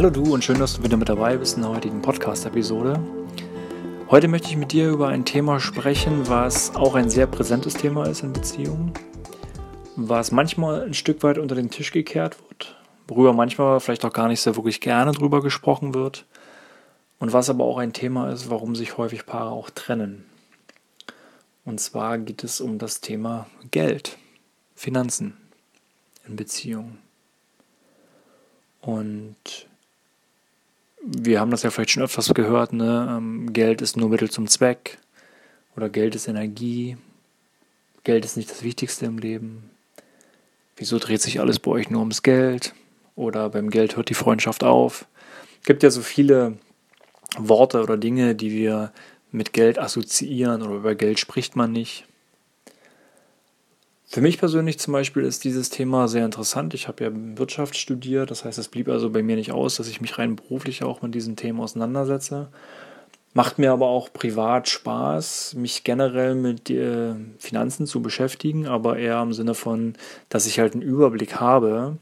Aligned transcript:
Hallo 0.00 0.08
du 0.08 0.32
und 0.32 0.42
schön, 0.42 0.58
dass 0.58 0.76
du 0.76 0.82
wieder 0.82 0.96
mit 0.96 1.10
dabei 1.10 1.36
bist 1.36 1.56
in 1.56 1.62
der 1.62 1.72
heutigen 1.72 2.00
Podcast-Episode. 2.00 2.98
Heute 4.08 4.28
möchte 4.28 4.48
ich 4.48 4.56
mit 4.56 4.72
dir 4.72 4.88
über 4.88 5.08
ein 5.08 5.26
Thema 5.26 5.60
sprechen, 5.60 6.26
was 6.26 6.74
auch 6.74 6.94
ein 6.94 7.10
sehr 7.10 7.26
präsentes 7.26 7.74
Thema 7.74 8.06
ist 8.06 8.22
in 8.22 8.32
Beziehungen, 8.32 8.94
was 9.96 10.32
manchmal 10.32 10.84
ein 10.84 10.94
Stück 10.94 11.22
weit 11.22 11.36
unter 11.36 11.54
den 11.54 11.68
Tisch 11.68 11.92
gekehrt 11.92 12.38
wird, 12.48 12.80
worüber 13.08 13.34
manchmal 13.34 13.78
vielleicht 13.78 14.02
auch 14.06 14.12
gar 14.14 14.28
nicht 14.28 14.40
so 14.40 14.56
wirklich 14.56 14.80
gerne 14.80 15.12
drüber 15.12 15.42
gesprochen 15.42 15.92
wird 15.92 16.24
und 17.18 17.34
was 17.34 17.50
aber 17.50 17.64
auch 17.64 17.76
ein 17.76 17.92
Thema 17.92 18.32
ist, 18.32 18.48
warum 18.48 18.74
sich 18.74 18.96
häufig 18.96 19.26
Paare 19.26 19.50
auch 19.50 19.68
trennen. 19.68 20.24
Und 21.66 21.78
zwar 21.78 22.16
geht 22.16 22.42
es 22.42 22.62
um 22.62 22.78
das 22.78 23.02
Thema 23.02 23.48
Geld, 23.70 24.16
Finanzen 24.74 25.36
in 26.26 26.36
Beziehungen. 26.36 26.96
Und 28.80 29.68
wir 31.24 31.40
haben 31.40 31.50
das 31.50 31.62
ja 31.62 31.70
vielleicht 31.70 31.90
schon 31.90 32.02
öfters 32.02 32.32
gehört, 32.34 32.72
ne? 32.72 33.16
Ähm, 33.16 33.52
Geld 33.52 33.82
ist 33.82 33.96
nur 33.96 34.08
Mittel 34.08 34.30
zum 34.30 34.46
Zweck 34.46 34.98
oder 35.76 35.88
Geld 35.88 36.14
ist 36.14 36.28
Energie. 36.28 36.96
Geld 38.04 38.24
ist 38.24 38.36
nicht 38.36 38.50
das 38.50 38.62
Wichtigste 38.62 39.06
im 39.06 39.18
Leben. 39.18 39.70
Wieso 40.76 40.98
dreht 40.98 41.20
sich 41.20 41.40
alles 41.40 41.58
bei 41.58 41.70
euch 41.70 41.90
nur 41.90 42.00
ums 42.00 42.22
Geld? 42.22 42.74
Oder 43.14 43.50
beim 43.50 43.70
Geld 43.70 43.96
hört 43.96 44.08
die 44.08 44.14
Freundschaft 44.14 44.64
auf. 44.64 45.06
Es 45.60 45.66
gibt 45.66 45.82
ja 45.82 45.90
so 45.90 46.00
viele 46.00 46.56
Worte 47.36 47.82
oder 47.82 47.98
Dinge, 47.98 48.34
die 48.34 48.50
wir 48.50 48.92
mit 49.30 49.52
Geld 49.52 49.78
assoziieren 49.78 50.62
oder 50.62 50.76
über 50.76 50.94
Geld 50.94 51.20
spricht 51.20 51.54
man 51.54 51.72
nicht. 51.72 52.06
Für 54.12 54.20
mich 54.20 54.38
persönlich 54.38 54.80
zum 54.80 54.92
Beispiel 54.92 55.22
ist 55.22 55.44
dieses 55.44 55.70
Thema 55.70 56.08
sehr 56.08 56.24
interessant. 56.24 56.74
Ich 56.74 56.88
habe 56.88 57.04
ja 57.04 57.10
Wirtschaft 57.14 57.76
studiert, 57.76 58.32
das 58.32 58.44
heißt, 58.44 58.58
es 58.58 58.66
blieb 58.66 58.88
also 58.88 59.08
bei 59.10 59.22
mir 59.22 59.36
nicht 59.36 59.52
aus, 59.52 59.76
dass 59.76 59.86
ich 59.86 60.00
mich 60.00 60.18
rein 60.18 60.34
beruflich 60.34 60.82
auch 60.82 61.00
mit 61.00 61.14
diesen 61.14 61.36
Themen 61.36 61.60
auseinandersetze. 61.60 62.48
Macht 63.34 63.60
mir 63.60 63.70
aber 63.70 63.86
auch 63.86 64.12
privat 64.12 64.68
Spaß, 64.68 65.54
mich 65.54 65.84
generell 65.84 66.34
mit 66.34 66.68
äh, 66.70 67.14
Finanzen 67.38 67.86
zu 67.86 68.02
beschäftigen, 68.02 68.66
aber 68.66 68.98
eher 68.98 69.22
im 69.22 69.32
Sinne 69.32 69.54
von, 69.54 69.94
dass 70.28 70.46
ich 70.46 70.58
halt 70.58 70.72
einen 70.72 70.82
Überblick 70.82 71.36
habe 71.36 71.96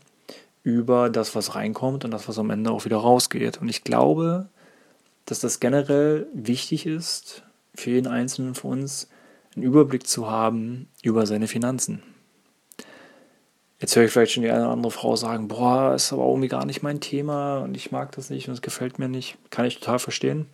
über 0.63 1.11
das, 1.11 1.35
was 1.35 1.57
reinkommt 1.57 2.07
und 2.07 2.11
das, 2.11 2.27
was 2.27 2.39
am 2.39 2.49
Ende 2.49 2.71
auch 2.71 2.87
wieder 2.87 2.97
rausgeht. 2.97 3.61
Und 3.61 3.69
ich 3.69 3.85
glaube, 3.85 4.49
dass 5.27 5.41
das 5.41 5.61
generell 5.61 6.27
wichtig 6.33 6.87
ist 6.87 7.43
für 7.75 7.91
jeden 7.91 8.07
Einzelnen 8.07 8.55
von 8.55 8.81
uns, 8.81 9.09
einen 9.55 9.65
Überblick 9.65 10.07
zu 10.07 10.31
haben 10.31 10.89
über 11.03 11.27
seine 11.27 11.49
Finanzen. 11.49 12.03
Jetzt 13.81 13.95
höre 13.95 14.05
ich 14.05 14.11
vielleicht 14.11 14.33
schon 14.33 14.43
die 14.43 14.51
eine 14.51 14.65
oder 14.65 14.73
andere 14.73 14.91
Frau 14.91 15.15
sagen, 15.15 15.47
boah, 15.47 15.95
ist 15.95 16.13
aber 16.13 16.27
irgendwie 16.27 16.49
gar 16.49 16.67
nicht 16.67 16.83
mein 16.83 17.01
Thema 17.01 17.59
und 17.59 17.77
ich 17.77 17.93
mag 17.93 18.11
das 18.13 18.29
nicht 18.29 18.49
und 18.49 18.55
es 18.55 18.63
gefällt 18.63 18.99
mir 18.99 19.09
nicht. 19.09 19.39
Kann 19.51 19.67
ich 19.67 19.79
total 19.79 20.01
verstehen. 20.01 20.47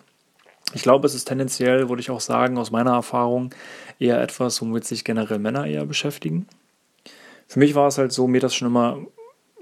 Ich 0.74 0.82
glaube, 0.82 1.06
es 1.06 1.14
ist 1.14 1.26
tendenziell, 1.26 1.88
würde 1.88 2.00
ich 2.00 2.10
auch 2.10 2.20
sagen, 2.20 2.58
aus 2.58 2.70
meiner 2.70 2.92
Erfahrung 2.92 3.54
eher 3.98 4.20
etwas, 4.20 4.60
womit 4.60 4.84
sich 4.84 5.04
generell 5.04 5.38
Männer 5.38 5.66
eher 5.66 5.86
beschäftigen. 5.86 6.46
Für 7.46 7.60
mich 7.60 7.74
war 7.74 7.88
es 7.88 7.98
halt 7.98 8.12
so, 8.12 8.26
mir 8.26 8.40
das 8.40 8.54
schon 8.54 8.68
immer 8.68 8.98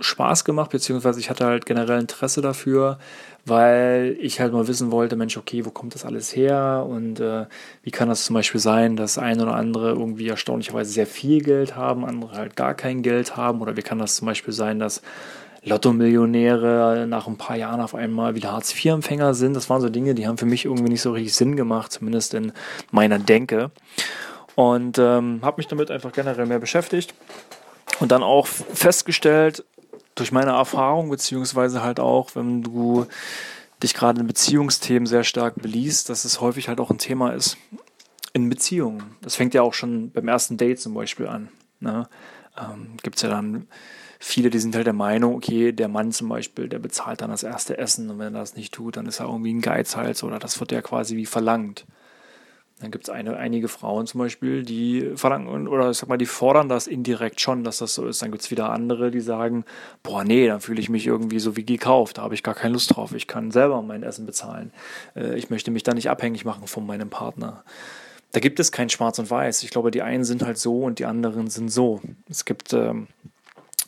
Spaß 0.02 0.44
gemacht, 0.44 0.70
beziehungsweise 0.70 1.20
ich 1.20 1.30
hatte 1.30 1.46
halt 1.46 1.66
generell 1.66 2.00
Interesse 2.00 2.40
dafür, 2.40 2.98
weil 3.44 4.16
ich 4.20 4.40
halt 4.40 4.52
mal 4.52 4.68
wissen 4.68 4.92
wollte, 4.92 5.16
Mensch, 5.16 5.36
okay, 5.36 5.64
wo 5.64 5.70
kommt 5.70 5.94
das 5.94 6.04
alles 6.04 6.34
her 6.34 6.86
und 6.88 7.20
äh, 7.20 7.46
wie 7.82 7.90
kann 7.90 8.08
das 8.08 8.24
zum 8.24 8.34
Beispiel 8.34 8.60
sein, 8.60 8.96
dass 8.96 9.18
ein 9.18 9.40
oder 9.40 9.54
andere 9.54 9.90
irgendwie 9.90 10.28
erstaunlicherweise 10.28 10.92
sehr 10.92 11.06
viel 11.06 11.42
Geld 11.42 11.76
haben, 11.76 12.04
andere 12.04 12.32
halt 12.32 12.56
gar 12.56 12.74
kein 12.74 13.02
Geld 13.02 13.36
haben 13.36 13.60
oder 13.60 13.76
wie 13.76 13.82
kann 13.82 13.98
das 13.98 14.16
zum 14.16 14.26
Beispiel 14.26 14.54
sein, 14.54 14.78
dass 14.78 15.02
Lotto-Millionäre 15.64 17.06
nach 17.08 17.28
ein 17.28 17.38
paar 17.38 17.56
Jahren 17.56 17.80
auf 17.80 17.94
einmal 17.94 18.34
wieder 18.34 18.52
Hartz-IV-Empfänger 18.52 19.34
sind. 19.34 19.54
Das 19.54 19.70
waren 19.70 19.80
so 19.80 19.88
Dinge, 19.88 20.14
die 20.14 20.26
haben 20.26 20.38
für 20.38 20.46
mich 20.46 20.64
irgendwie 20.64 20.90
nicht 20.90 21.02
so 21.02 21.12
richtig 21.12 21.34
Sinn 21.34 21.54
gemacht, 21.56 21.92
zumindest 21.92 22.34
in 22.34 22.52
meiner 22.90 23.18
Denke. 23.18 23.70
Und 24.54 24.98
ähm, 24.98 25.40
habe 25.42 25.58
mich 25.58 25.68
damit 25.68 25.90
einfach 25.90 26.12
generell 26.12 26.46
mehr 26.46 26.58
beschäftigt 26.58 27.14
und 28.00 28.10
dann 28.10 28.22
auch 28.22 28.46
festgestellt, 28.46 29.64
durch 30.14 30.32
meine 30.32 30.52
Erfahrung, 30.52 31.10
beziehungsweise 31.10 31.82
halt 31.82 32.00
auch, 32.00 32.34
wenn 32.34 32.62
du 32.62 33.06
dich 33.82 33.94
gerade 33.94 34.20
in 34.20 34.26
Beziehungsthemen 34.26 35.06
sehr 35.06 35.24
stark 35.24 35.56
beliest, 35.56 36.08
dass 36.08 36.24
es 36.24 36.40
häufig 36.40 36.68
halt 36.68 36.80
auch 36.80 36.90
ein 36.90 36.98
Thema 36.98 37.30
ist 37.30 37.56
in 38.32 38.48
Beziehungen. 38.48 39.16
Das 39.20 39.36
fängt 39.36 39.54
ja 39.54 39.62
auch 39.62 39.74
schon 39.74 40.10
beim 40.10 40.28
ersten 40.28 40.56
Date 40.56 40.80
zum 40.80 40.94
Beispiel 40.94 41.26
an. 41.26 41.48
Ne? 41.80 42.08
Ähm, 42.58 42.96
Gibt 43.02 43.16
es 43.16 43.22
ja 43.22 43.28
dann 43.28 43.66
viele, 44.18 44.50
die 44.50 44.60
sind 44.60 44.74
halt 44.74 44.86
der 44.86 44.92
Meinung, 44.92 45.34
okay, 45.34 45.72
der 45.72 45.88
Mann 45.88 46.12
zum 46.12 46.28
Beispiel, 46.28 46.68
der 46.68 46.78
bezahlt 46.78 47.20
dann 47.20 47.30
das 47.30 47.42
erste 47.42 47.76
Essen 47.76 48.08
und 48.08 48.18
wenn 48.18 48.34
er 48.34 48.40
das 48.40 48.54
nicht 48.54 48.72
tut, 48.72 48.96
dann 48.96 49.06
ist 49.06 49.20
er 49.20 49.26
irgendwie 49.26 49.52
ein 49.52 49.60
Geizhals 49.60 50.22
oder 50.22 50.38
das 50.38 50.60
wird 50.60 50.72
ja 50.72 50.80
quasi 50.80 51.16
wie 51.16 51.26
verlangt. 51.26 51.84
Dann 52.82 52.90
gibt 52.90 53.08
es 53.08 53.10
einige 53.10 53.68
Frauen 53.68 54.08
zum 54.08 54.18
Beispiel, 54.18 54.64
die 54.64 55.12
verlangen 55.14 55.68
oder 55.68 55.90
ich 55.90 55.98
sag 55.98 56.08
mal, 56.08 56.18
die 56.18 56.26
fordern 56.26 56.68
das 56.68 56.88
indirekt 56.88 57.40
schon, 57.40 57.62
dass 57.62 57.78
das 57.78 57.94
so 57.94 58.06
ist. 58.08 58.22
Dann 58.22 58.32
gibt 58.32 58.42
es 58.42 58.50
wieder 58.50 58.70
andere, 58.70 59.12
die 59.12 59.20
sagen, 59.20 59.64
boah, 60.02 60.24
nee, 60.24 60.48
dann 60.48 60.60
fühle 60.60 60.80
ich 60.80 60.88
mich 60.88 61.06
irgendwie 61.06 61.38
so 61.38 61.56
wie 61.56 61.64
gekauft, 61.64 62.18
da 62.18 62.22
habe 62.22 62.34
ich 62.34 62.42
gar 62.42 62.54
keine 62.54 62.72
Lust 62.72 62.96
drauf. 62.96 63.14
Ich 63.14 63.28
kann 63.28 63.52
selber 63.52 63.80
mein 63.82 64.02
Essen 64.02 64.26
bezahlen. 64.26 64.72
Äh, 65.14 65.38
ich 65.38 65.48
möchte 65.48 65.70
mich 65.70 65.84
da 65.84 65.94
nicht 65.94 66.10
abhängig 66.10 66.44
machen 66.44 66.66
von 66.66 66.84
meinem 66.84 67.08
Partner. 67.08 67.62
Da 68.32 68.40
gibt 68.40 68.58
es 68.58 68.72
kein 68.72 68.88
Schwarz 68.88 69.20
und 69.20 69.30
Weiß. 69.30 69.62
Ich 69.62 69.70
glaube, 69.70 69.92
die 69.92 70.02
einen 70.02 70.24
sind 70.24 70.42
halt 70.42 70.58
so 70.58 70.80
und 70.80 70.98
die 70.98 71.04
anderen 71.04 71.50
sind 71.50 71.68
so. 71.68 72.00
Es 72.28 72.44
gibt 72.44 72.72
ähm, 72.72 73.06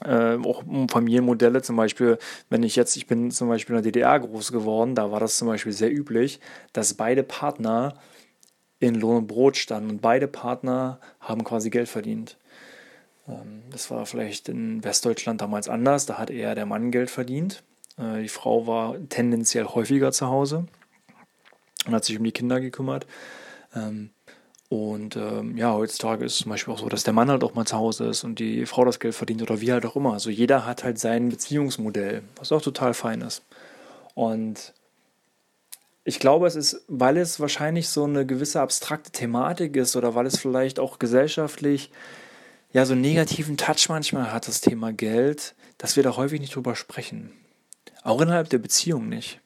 äh, 0.05 0.37
auch 0.37 0.63
Familienmodelle, 0.89 1.63
zum 1.63 1.75
Beispiel, 1.75 2.19
wenn 2.49 2.63
ich 2.63 2.77
jetzt, 2.77 2.97
ich 2.97 3.09
bin 3.09 3.33
zum 3.33 3.49
Beispiel 3.49 3.75
in 3.75 3.83
der 3.83 3.91
DDR 3.91 4.21
groß 4.21 4.53
geworden, 4.53 4.95
da 4.95 5.11
war 5.11 5.19
das 5.19 5.37
zum 5.37 5.49
Beispiel 5.49 5.73
sehr 5.73 5.93
üblich, 5.93 6.39
dass 6.73 6.95
beide 6.95 7.25
Partner 7.25 7.95
in 8.81 8.95
Lohn 8.95 9.17
und 9.19 9.27
Brot 9.27 9.57
standen 9.57 9.91
und 9.91 10.03
beide 10.03 10.29
Partner 10.29 11.01
haben 11.21 11.45
quasi 11.45 11.71
Geld 11.71 11.89
verdient. 11.89 12.37
Ähm, 13.29 13.63
das 13.71 13.91
war 13.91 14.07
vielleicht 14.07 14.49
in 14.49 14.83
Westdeutschland 14.85 15.41
damals 15.41 15.69
anders, 15.69 16.07
da 16.07 16.19
hat 16.19 16.31
eher 16.31 16.55
der 16.55 16.67
Mann 16.67 16.91
Geld 16.91 17.11
verdient. 17.11 17.63
Äh, 17.99 18.23
die 18.23 18.29
Frau 18.29 18.67
war 18.67 18.97
tendenziell 19.09 19.65
häufiger 19.65 20.13
zu 20.13 20.29
Hause 20.29 20.67
und 21.87 21.95
hat 21.95 22.05
sich 22.05 22.19
um 22.19 22.25
die 22.25 22.33
Kinder 22.33 22.61
gekümmert. 22.61 23.07
Ähm, 23.75 24.11
und 24.69 25.17
ähm, 25.17 25.57
ja, 25.57 25.73
heutzutage 25.73 26.25
ist 26.25 26.33
es 26.33 26.39
zum 26.39 26.51
Beispiel 26.51 26.75
auch 26.75 26.79
so, 26.79 26.89
dass 26.89 27.05
der 27.05 27.13
Mann 27.13 27.31
halt 27.31 27.45
auch 27.45 27.55
mal 27.55 27.67
zu 27.67 27.77
Hause 27.77 28.07
ist 28.07 28.25
und 28.25 28.39
die 28.39 28.67
Frau 28.67 28.85
das 28.85 28.99
Geld 28.99 29.15
verdient 29.15 29.43
oder 29.43 29.61
wie 29.61 29.73
halt 29.73 29.87
auch 29.87 29.95
immer. 29.95 30.15
Also 30.15 30.31
jeder 30.31 30.67
hat 30.67 30.83
halt 30.83 30.99
sein 30.99 31.29
Beziehungsmodell, 31.29 32.23
was 32.37 32.51
auch 32.51 32.63
total 32.63 32.95
fein 32.95 33.21
ist. 33.21 33.43
Und 34.15 34.73
ich 36.05 36.21
glaube, 36.21 36.47
es 36.47 36.55
ist, 36.55 36.85
weil 36.87 37.17
es 37.17 37.41
wahrscheinlich 37.41 37.89
so 37.89 38.05
eine 38.05 38.27
gewisse 38.27 38.61
abstrakte 38.61 39.11
Thematik 39.11 39.75
ist 39.77 39.97
oder 39.97 40.15
weil 40.15 40.27
es 40.27 40.39
vielleicht 40.39 40.79
auch 40.79 40.99
gesellschaftlich 40.99 41.91
ja 42.73 42.85
so 42.85 42.93
einen 42.93 43.01
negativen 43.01 43.57
Touch 43.57 43.89
manchmal 43.89 44.33
hat, 44.33 44.47
das 44.47 44.61
Thema 44.61 44.93
Geld, 44.93 45.55
dass 45.79 45.97
wir 45.97 46.03
da 46.03 46.17
häufig 46.17 46.41
nicht 46.41 46.55
drüber 46.55 46.77
sprechen. 46.77 47.33
Auch 48.03 48.21
innerhalb 48.21 48.51
der 48.51 48.59
Beziehung 48.59 49.09
nicht. 49.09 49.41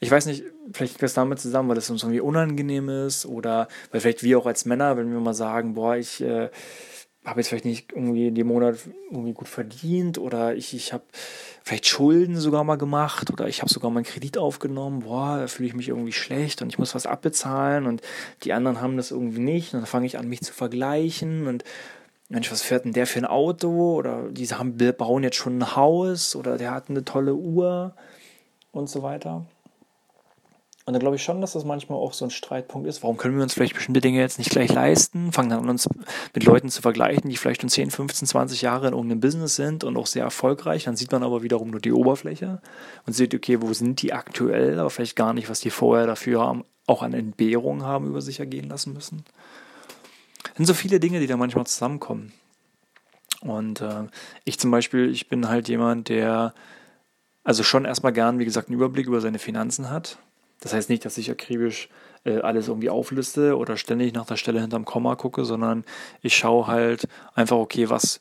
Ich 0.00 0.10
weiß 0.10 0.26
nicht, 0.26 0.44
vielleicht 0.72 0.94
hängt 0.94 1.02
das 1.02 1.14
damit 1.14 1.40
zusammen, 1.40 1.68
weil 1.68 1.76
es 1.76 1.90
uns 1.90 2.02
irgendwie 2.02 2.20
unangenehm 2.20 2.88
ist 2.88 3.26
oder 3.26 3.68
weil 3.90 4.00
vielleicht 4.00 4.22
wir 4.22 4.38
auch 4.38 4.46
als 4.46 4.64
Männer, 4.64 4.96
wenn 4.96 5.12
wir 5.12 5.20
mal 5.20 5.34
sagen, 5.34 5.74
boah, 5.74 5.96
ich 5.96 6.22
äh, 6.22 6.50
habe 7.24 7.40
jetzt 7.40 7.48
vielleicht 7.48 7.64
nicht 7.64 7.92
irgendwie 7.92 8.28
in 8.28 8.34
dem 8.34 8.48
Monat 8.48 8.76
irgendwie 9.10 9.32
gut 9.32 9.48
verdient 9.48 10.18
oder 10.18 10.54
ich, 10.54 10.74
ich 10.74 10.92
habe 10.92 11.04
vielleicht 11.62 11.86
Schulden 11.86 12.36
sogar 12.36 12.64
mal 12.64 12.76
gemacht 12.76 13.30
oder 13.30 13.48
ich 13.48 13.62
habe 13.62 13.72
sogar 13.72 13.90
mal 13.90 14.00
einen 14.00 14.06
Kredit 14.06 14.36
aufgenommen, 14.36 15.00
boah, 15.00 15.38
da 15.38 15.46
fühle 15.46 15.68
ich 15.68 15.74
mich 15.74 15.88
irgendwie 15.88 16.12
schlecht 16.12 16.60
und 16.60 16.68
ich 16.68 16.78
muss 16.78 16.94
was 16.94 17.06
abbezahlen 17.06 17.86
und 17.86 18.02
die 18.42 18.52
anderen 18.52 18.80
haben 18.80 18.96
das 18.96 19.10
irgendwie 19.10 19.40
nicht 19.40 19.72
und 19.72 19.80
dann 19.80 19.86
fange 19.86 20.06
ich 20.06 20.18
an, 20.18 20.28
mich 20.28 20.42
zu 20.42 20.52
vergleichen 20.52 21.46
und 21.46 21.64
Mensch, 22.28 22.50
was 22.50 22.62
fährt 22.62 22.84
denn 22.84 22.92
der 22.92 23.06
für 23.06 23.20
ein 23.20 23.26
Auto 23.26 23.94
oder 23.94 24.28
diese 24.30 24.58
haben, 24.58 24.76
bauen 24.96 25.22
jetzt 25.22 25.36
schon 25.36 25.58
ein 25.58 25.76
Haus 25.76 26.36
oder 26.36 26.58
der 26.58 26.72
hat 26.72 26.90
eine 26.90 27.04
tolle 27.04 27.34
Uhr 27.34 27.94
und 28.72 28.88
so 28.88 29.02
weiter. 29.02 29.46
Und 30.86 30.92
dann 30.92 31.00
glaube 31.00 31.16
ich 31.16 31.22
schon, 31.22 31.40
dass 31.40 31.54
das 31.54 31.64
manchmal 31.64 31.98
auch 31.98 32.12
so 32.12 32.26
ein 32.26 32.30
Streitpunkt 32.30 32.86
ist. 32.86 33.02
Warum 33.02 33.16
können 33.16 33.36
wir 33.36 33.42
uns 33.42 33.54
vielleicht 33.54 33.74
bestimmte 33.74 34.02
Dinge 34.02 34.20
jetzt 34.20 34.38
nicht 34.38 34.50
gleich 34.50 34.70
leisten? 34.70 35.32
Fangen 35.32 35.48
dann 35.48 35.60
an, 35.60 35.70
uns 35.70 35.88
mit 36.34 36.44
Leuten 36.44 36.68
zu 36.68 36.82
vergleichen, 36.82 37.30
die 37.30 37.38
vielleicht 37.38 37.62
schon 37.62 37.70
10, 37.70 37.90
15, 37.90 38.28
20 38.28 38.60
Jahre 38.60 38.88
in 38.88 38.92
irgendeinem 38.92 39.20
Business 39.20 39.56
sind 39.56 39.82
und 39.82 39.96
auch 39.96 40.06
sehr 40.06 40.24
erfolgreich. 40.24 40.84
Dann 40.84 40.96
sieht 40.96 41.10
man 41.10 41.22
aber 41.22 41.42
wiederum 41.42 41.70
nur 41.70 41.80
die 41.80 41.92
Oberfläche 41.92 42.60
und 43.06 43.14
sieht, 43.14 43.34
okay, 43.34 43.62
wo 43.62 43.72
sind 43.72 44.02
die 44.02 44.12
aktuell, 44.12 44.78
aber 44.78 44.90
vielleicht 44.90 45.16
gar 45.16 45.32
nicht, 45.32 45.48
was 45.48 45.60
die 45.60 45.70
vorher 45.70 46.06
dafür 46.06 46.42
haben, 46.42 46.64
auch 46.86 47.02
an 47.02 47.14
Entbehrungen 47.14 47.82
haben 47.82 48.06
über 48.06 48.20
sich 48.20 48.38
ergehen 48.38 48.68
lassen 48.68 48.92
müssen. 48.92 49.24
Das 50.42 50.56
sind 50.58 50.66
so 50.66 50.74
viele 50.74 51.00
Dinge, 51.00 51.18
die 51.18 51.26
da 51.26 51.38
manchmal 51.38 51.66
zusammenkommen. 51.66 52.34
Und 53.40 53.80
äh, 53.80 54.04
ich 54.44 54.58
zum 54.58 54.70
Beispiel, 54.70 55.10
ich 55.10 55.30
bin 55.30 55.48
halt 55.48 55.68
jemand, 55.68 56.10
der 56.10 56.52
also 57.42 57.62
schon 57.62 57.86
erstmal 57.86 58.12
gern, 58.12 58.38
wie 58.38 58.44
gesagt, 58.44 58.68
einen 58.68 58.76
Überblick 58.76 59.06
über 59.06 59.22
seine 59.22 59.38
Finanzen 59.38 59.88
hat 59.88 60.18
das 60.60 60.72
heißt 60.72 60.90
nicht, 60.90 61.04
dass 61.04 61.18
ich 61.18 61.30
akribisch 61.30 61.88
äh, 62.24 62.38
alles 62.38 62.68
irgendwie 62.68 62.90
aufliste 62.90 63.56
oder 63.56 63.76
ständig 63.76 64.14
nach 64.14 64.26
der 64.26 64.36
Stelle 64.36 64.60
hinterm 64.60 64.84
Komma 64.84 65.16
gucke, 65.16 65.44
sondern 65.44 65.84
ich 66.22 66.36
schaue 66.36 66.66
halt 66.66 67.08
einfach, 67.34 67.56
okay, 67.56 67.90
was 67.90 68.20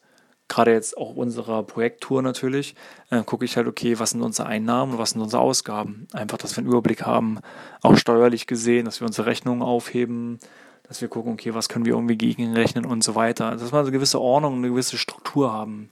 gerade 0.49 0.71
jetzt 0.71 0.97
auch 0.97 1.15
unserer 1.15 1.63
Projekttour 1.63 2.21
natürlich, 2.21 2.75
äh, 3.09 3.23
gucke 3.23 3.45
ich 3.45 3.57
halt, 3.57 3.67
okay, 3.67 3.97
was 3.99 4.11
sind 4.11 4.21
unsere 4.21 4.47
Einnahmen 4.47 4.93
und 4.93 4.97
was 4.97 5.11
sind 5.11 5.21
unsere 5.21 5.41
Ausgaben. 5.41 6.07
Einfach, 6.13 6.37
dass 6.37 6.55
wir 6.55 6.59
einen 6.59 6.67
Überblick 6.67 7.03
haben, 7.03 7.39
auch 7.81 7.97
steuerlich 7.97 8.45
gesehen, 8.45 8.85
dass 8.85 8.99
wir 9.01 9.07
unsere 9.07 9.27
Rechnungen 9.27 9.63
aufheben, 9.63 10.39
dass 10.83 11.01
wir 11.01 11.07
gucken, 11.07 11.33
okay, 11.33 11.53
was 11.53 11.69
können 11.69 11.85
wir 11.85 11.93
irgendwie 11.93 12.17
gegenrechnen 12.17 12.85
und 12.85 13.03
so 13.03 13.15
weiter. 13.15 13.47
Also, 13.47 13.65
dass 13.65 13.73
wir 13.73 13.79
eine 13.79 13.91
gewisse 13.91 14.19
Ordnung, 14.19 14.57
eine 14.57 14.69
gewisse 14.69 14.97
Struktur 14.97 15.51
haben. 15.51 15.89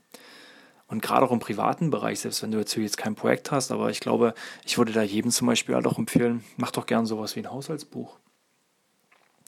Und 0.92 1.00
gerade 1.00 1.24
auch 1.24 1.32
im 1.32 1.38
privaten 1.38 1.88
Bereich, 1.88 2.20
selbst 2.20 2.42
wenn 2.42 2.50
du 2.50 2.58
jetzt, 2.58 2.76
jetzt 2.76 2.98
kein 2.98 3.14
Projekt 3.14 3.50
hast, 3.50 3.72
aber 3.72 3.88
ich 3.88 4.00
glaube, 4.00 4.34
ich 4.66 4.76
würde 4.76 4.92
da 4.92 5.00
jedem 5.00 5.30
zum 5.30 5.46
Beispiel 5.46 5.74
halt 5.74 5.86
auch 5.86 5.96
empfehlen, 5.98 6.44
mach 6.58 6.70
doch 6.70 6.84
gern 6.84 7.06
sowas 7.06 7.34
wie 7.34 7.40
ein 7.40 7.50
Haushaltsbuch. 7.50 8.18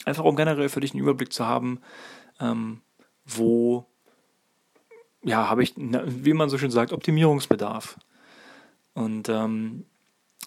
Einfach 0.06 0.24
um 0.24 0.36
generell 0.36 0.70
für 0.70 0.80
dich 0.80 0.94
einen 0.94 1.02
Überblick 1.02 1.34
zu 1.34 1.46
haben, 1.46 1.82
ähm, 2.40 2.80
wo 3.26 3.84
ja, 5.22 5.50
habe 5.50 5.62
ich, 5.62 5.74
wie 5.76 6.32
man 6.32 6.48
so 6.48 6.56
schön 6.56 6.70
sagt, 6.70 6.94
Optimierungsbedarf. 6.94 7.98
Und 8.94 9.28
ähm, 9.28 9.84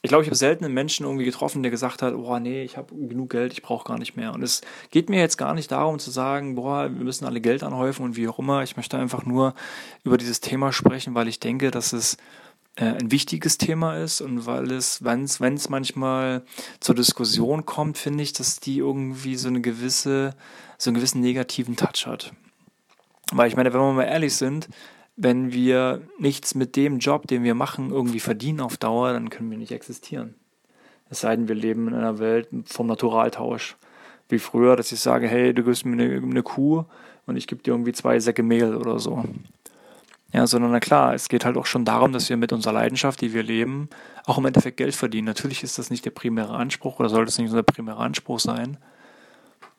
ich 0.04 0.10
glaube, 0.10 0.24
ich 0.24 0.30
habe 0.30 0.36
selten 0.36 0.64
einen 0.64 0.74
Menschen 0.74 1.06
irgendwie 1.06 1.26
getroffen, 1.26 1.64
der 1.64 1.72
gesagt 1.72 2.02
hat, 2.02 2.14
boah, 2.14 2.40
nee, 2.40 2.64
ich 2.64 2.78
habe 2.78 2.94
genug 2.96 3.32
Geld, 3.32 3.54
ich 3.54 3.62
brauche 3.62 3.88
gar 3.88 3.98
nicht 3.98 4.16
mehr. 4.16 4.34
Und 4.34 4.44
es 4.44 4.62
geht 4.92 5.10
mir 5.10 5.20
jetzt 5.20 5.38
gar 5.38 5.54
nicht 5.54 5.72
darum 5.72 5.98
zu 5.98 6.12
sagen, 6.12 6.56
boah, 6.56 6.84
wir 6.84 7.04
müssen 7.04 7.26
alle 7.26 7.42
Geld 7.42 7.64
anhäufen 7.64 8.06
und 8.06 8.16
wie 8.16 8.28
auch 8.28 8.38
immer. 8.38 8.64
Ich 8.64 8.78
möchte 8.78 8.98
einfach 8.98 9.26
nur 9.26 9.56
über 10.04 10.18
dieses 10.18 10.40
Thema 10.40 10.72
sprechen, 10.72 11.16
weil 11.16 11.28
ich 11.28 11.40
denke, 11.40 11.72
dass 11.72 11.94
es 11.94 12.18
äh, 12.76 12.86
ein 12.86 13.12
wichtiges 13.12 13.58
Thema 13.58 13.98
ist 13.98 14.22
und 14.22 14.46
weil 14.46 14.72
es, 14.72 15.04
wenn 15.04 15.24
es 15.24 15.70
manchmal 15.70 16.44
zur 16.80 16.94
Diskussion 16.94 17.66
kommt, 17.66 17.98
finde 17.98 18.24
ich, 18.24 18.34
dass 18.34 18.60
die 18.60 18.78
irgendwie 18.78 19.36
so 19.36 19.48
eine 19.48 19.62
gewisse, 19.62 20.36
so 20.78 20.92
einen 20.92 20.96
gewissen 20.96 21.22
negativen 21.22 21.76
Touch 21.76 22.06
hat. 22.06 22.34
Weil 23.32 23.48
ich 23.48 23.56
meine, 23.56 23.74
wenn 23.74 23.82
wir 23.82 23.94
mal 23.94 24.04
ehrlich 24.04 24.36
sind, 24.36 24.70
wenn 25.18 25.52
wir 25.52 26.02
nichts 26.20 26.54
mit 26.54 26.76
dem 26.76 27.00
Job, 27.00 27.28
den 27.28 27.44
wir 27.44 27.56
machen, 27.56 27.90
irgendwie 27.90 28.20
verdienen 28.20 28.62
auf 28.62 28.78
Dauer, 28.78 29.14
dann 29.14 29.30
können 29.32 29.50
wir 29.50 29.58
nicht 29.58 29.72
existieren. 29.72 30.36
Es 31.10 31.22
sei 31.22 31.36
denn, 31.36 31.48
wir 31.48 31.56
leben 31.56 31.88
in 31.88 31.96
einer 31.96 32.20
Welt 32.20 32.48
vom 32.66 32.88
Naturaltausch. 32.88 33.76
Wie 34.30 34.40
früher, 34.40 34.76
dass 34.76 34.92
ich 34.92 35.00
sage, 35.00 35.28
hey, 35.28 35.54
du 35.54 35.64
gibst 35.64 35.86
mir 35.86 35.94
eine, 35.94 36.18
eine 36.18 36.44
Kuh 36.44 36.84
und 37.26 37.36
ich 37.36 37.48
gebe 37.48 37.64
dir 37.64 37.72
irgendwie 37.72 37.94
zwei 37.94 38.20
Säcke 38.20 38.44
Mehl 38.44 38.76
oder 38.76 39.00
so. 39.00 39.24
Ja, 40.34 40.46
sondern 40.46 40.72
na 40.72 40.80
klar, 40.80 41.14
es 41.14 41.30
geht 41.30 41.46
halt 41.46 41.58
auch 41.58 41.66
schon 41.66 41.86
darum, 41.86 42.12
dass 42.12 42.30
wir 42.30 42.38
mit 42.38 42.52
unserer 42.54 42.74
Leidenschaft, 42.74 43.22
die 43.22 43.34
wir 43.34 43.44
leben, 43.44 43.90
auch 44.26 44.38
im 44.38 44.46
Endeffekt 44.46 44.78
Geld 44.78 44.94
verdienen. 44.94 45.26
Natürlich 45.26 45.64
ist 45.64 45.80
das 45.80 45.90
nicht 45.90 46.06
der 46.06 46.12
primäre 46.12 46.54
Anspruch 46.54 47.00
oder 47.00 47.10
sollte 47.10 47.30
es 47.30 47.38
nicht 47.38 47.50
unser 47.50 47.64
primärer 47.64 48.02
Anspruch 48.02 48.40
sein 48.40 48.78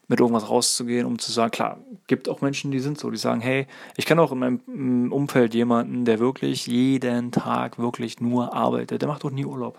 mit 0.09 0.21
irgendwas 0.21 0.49
rauszugehen, 0.49 1.07
um 1.07 1.19
zu 1.19 1.31
sagen, 1.31 1.51
klar, 1.51 1.79
gibt 2.09 2.29
auch 2.29 2.41
Menschen, 2.41 2.73
die 2.73 2.81
sind 2.81 2.99
so, 2.99 3.11
die 3.11 3.17
sagen, 3.17 3.41
hey, 3.41 3.67
ich 3.97 4.07
kenne 4.07 4.23
auch 4.23 4.33
in 4.33 4.39
meinem 4.39 5.13
Umfeld 5.13 5.55
jemanden, 5.55 6.05
der 6.05 6.19
wirklich 6.19 6.67
jeden 6.67 7.31
Tag 7.31 7.79
wirklich 7.79 8.21
nur 8.21 8.53
arbeitet. 8.53 9.03
Der 9.03 9.09
macht 9.09 9.25
auch 9.25 9.31
nie 9.31 9.45
Urlaub. 9.45 9.79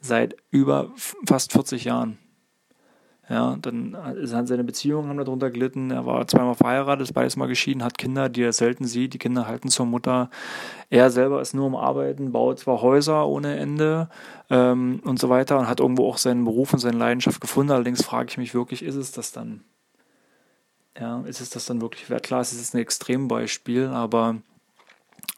Seit 0.00 0.36
über 0.50 0.90
fast 1.26 1.52
40 1.52 1.84
Jahren. 1.84 2.18
Ja, 3.28 3.56
dann 3.62 3.96
sind 4.22 4.48
seine 4.48 4.64
Beziehungen 4.64 5.08
haben 5.08 5.16
darunter 5.16 5.50
gelitten. 5.50 5.90
Er 5.90 6.04
war 6.04 6.26
zweimal 6.26 6.54
verheiratet, 6.54 7.08
ist 7.08 7.14
beides 7.14 7.36
mal 7.36 7.46
geschieden, 7.46 7.84
hat 7.84 7.96
Kinder, 7.96 8.28
die 8.28 8.42
er 8.42 8.52
selten 8.52 8.84
sieht. 8.84 9.14
Die 9.14 9.18
Kinder 9.18 9.46
halten 9.46 9.68
zur 9.68 9.86
Mutter. 9.86 10.28
Er 10.90 11.08
selber 11.10 11.40
ist 11.40 11.54
nur 11.54 11.66
am 11.66 11.76
Arbeiten, 11.76 12.32
baut 12.32 12.58
zwar 12.58 12.82
Häuser 12.82 13.26
ohne 13.28 13.56
Ende 13.56 14.08
ähm, 14.50 15.00
und 15.04 15.20
so 15.20 15.28
weiter 15.28 15.58
und 15.58 15.68
hat 15.68 15.80
irgendwo 15.80 16.08
auch 16.08 16.18
seinen 16.18 16.44
Beruf 16.44 16.72
und 16.72 16.80
seine 16.80 16.98
Leidenschaft 16.98 17.40
gefunden. 17.40 17.72
Allerdings 17.72 18.04
frage 18.04 18.28
ich 18.28 18.38
mich 18.38 18.54
wirklich, 18.54 18.82
ist 18.82 18.96
es 18.96 19.12
das 19.12 19.30
dann? 19.30 19.62
Ja, 20.98 21.22
ist 21.22 21.40
es 21.40 21.50
das 21.50 21.66
dann 21.66 21.80
wirklich 21.80 22.10
wert? 22.10 22.22
Klar, 22.22 22.40
es 22.40 22.52
ist 22.52 22.74
ein 22.74 22.80
Extrembeispiel, 22.80 23.86
aber 23.86 24.36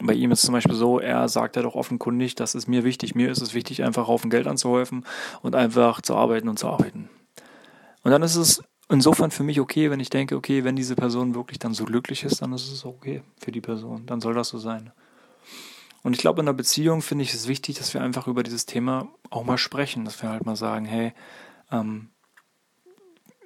bei 0.00 0.14
ihm 0.14 0.32
ist 0.32 0.40
es 0.40 0.46
zum 0.46 0.54
Beispiel 0.54 0.74
so, 0.74 0.98
er 0.98 1.28
sagt 1.28 1.56
ja 1.56 1.62
doch 1.62 1.74
offenkundig, 1.74 2.34
das 2.34 2.54
ist 2.54 2.66
mir 2.66 2.84
wichtig. 2.84 3.14
Mir 3.14 3.30
ist 3.30 3.40
es 3.40 3.54
wichtig, 3.54 3.84
einfach 3.84 4.08
Haufen 4.08 4.30
Geld 4.30 4.46
anzuhäufen 4.46 5.04
und 5.42 5.54
einfach 5.54 6.02
zu 6.02 6.16
arbeiten 6.16 6.48
und 6.48 6.58
zu 6.58 6.68
arbeiten. 6.68 7.08
Und 8.02 8.10
dann 8.10 8.22
ist 8.22 8.36
es 8.36 8.62
insofern 8.90 9.30
für 9.30 9.44
mich 9.44 9.60
okay, 9.60 9.90
wenn 9.90 10.00
ich 10.00 10.10
denke, 10.10 10.36
okay, 10.36 10.64
wenn 10.64 10.76
diese 10.76 10.96
Person 10.96 11.34
wirklich 11.34 11.58
dann 11.58 11.74
so 11.74 11.84
glücklich 11.84 12.24
ist, 12.24 12.42
dann 12.42 12.52
ist 12.52 12.70
es 12.70 12.84
okay 12.84 13.22
für 13.38 13.52
die 13.52 13.60
Person. 13.60 14.06
Dann 14.06 14.20
soll 14.20 14.34
das 14.34 14.48
so 14.48 14.58
sein. 14.58 14.92
Und 16.02 16.12
ich 16.12 16.18
glaube, 16.20 16.42
in 16.42 16.48
einer 16.48 16.56
Beziehung 16.56 17.00
finde 17.00 17.24
ich 17.24 17.32
es 17.32 17.48
wichtig, 17.48 17.78
dass 17.78 17.94
wir 17.94 18.02
einfach 18.02 18.26
über 18.26 18.42
dieses 18.42 18.66
Thema 18.66 19.08
auch 19.30 19.44
mal 19.44 19.56
sprechen, 19.56 20.04
dass 20.04 20.20
wir 20.22 20.28
halt 20.28 20.44
mal 20.44 20.56
sagen, 20.56 20.84
hey, 20.84 21.14
ähm, 21.70 22.10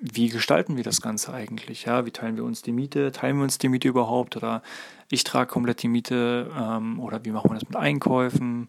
wie 0.00 0.28
gestalten 0.28 0.76
wir 0.76 0.84
das 0.84 1.00
Ganze 1.00 1.32
eigentlich? 1.32 1.84
Ja, 1.84 2.06
wie 2.06 2.10
teilen 2.10 2.36
wir 2.36 2.44
uns 2.44 2.62
die 2.62 2.72
Miete? 2.72 3.12
Teilen 3.12 3.36
wir 3.36 3.42
uns 3.42 3.58
die 3.58 3.68
Miete 3.68 3.88
überhaupt? 3.88 4.36
Oder 4.36 4.62
ich 5.10 5.24
trage 5.24 5.50
komplett 5.50 5.82
die 5.82 5.88
Miete? 5.88 6.50
Ähm, 6.56 7.00
oder 7.00 7.24
wie 7.24 7.30
machen 7.30 7.50
wir 7.50 7.54
das 7.54 7.68
mit 7.68 7.76
Einkäufen 7.76 8.68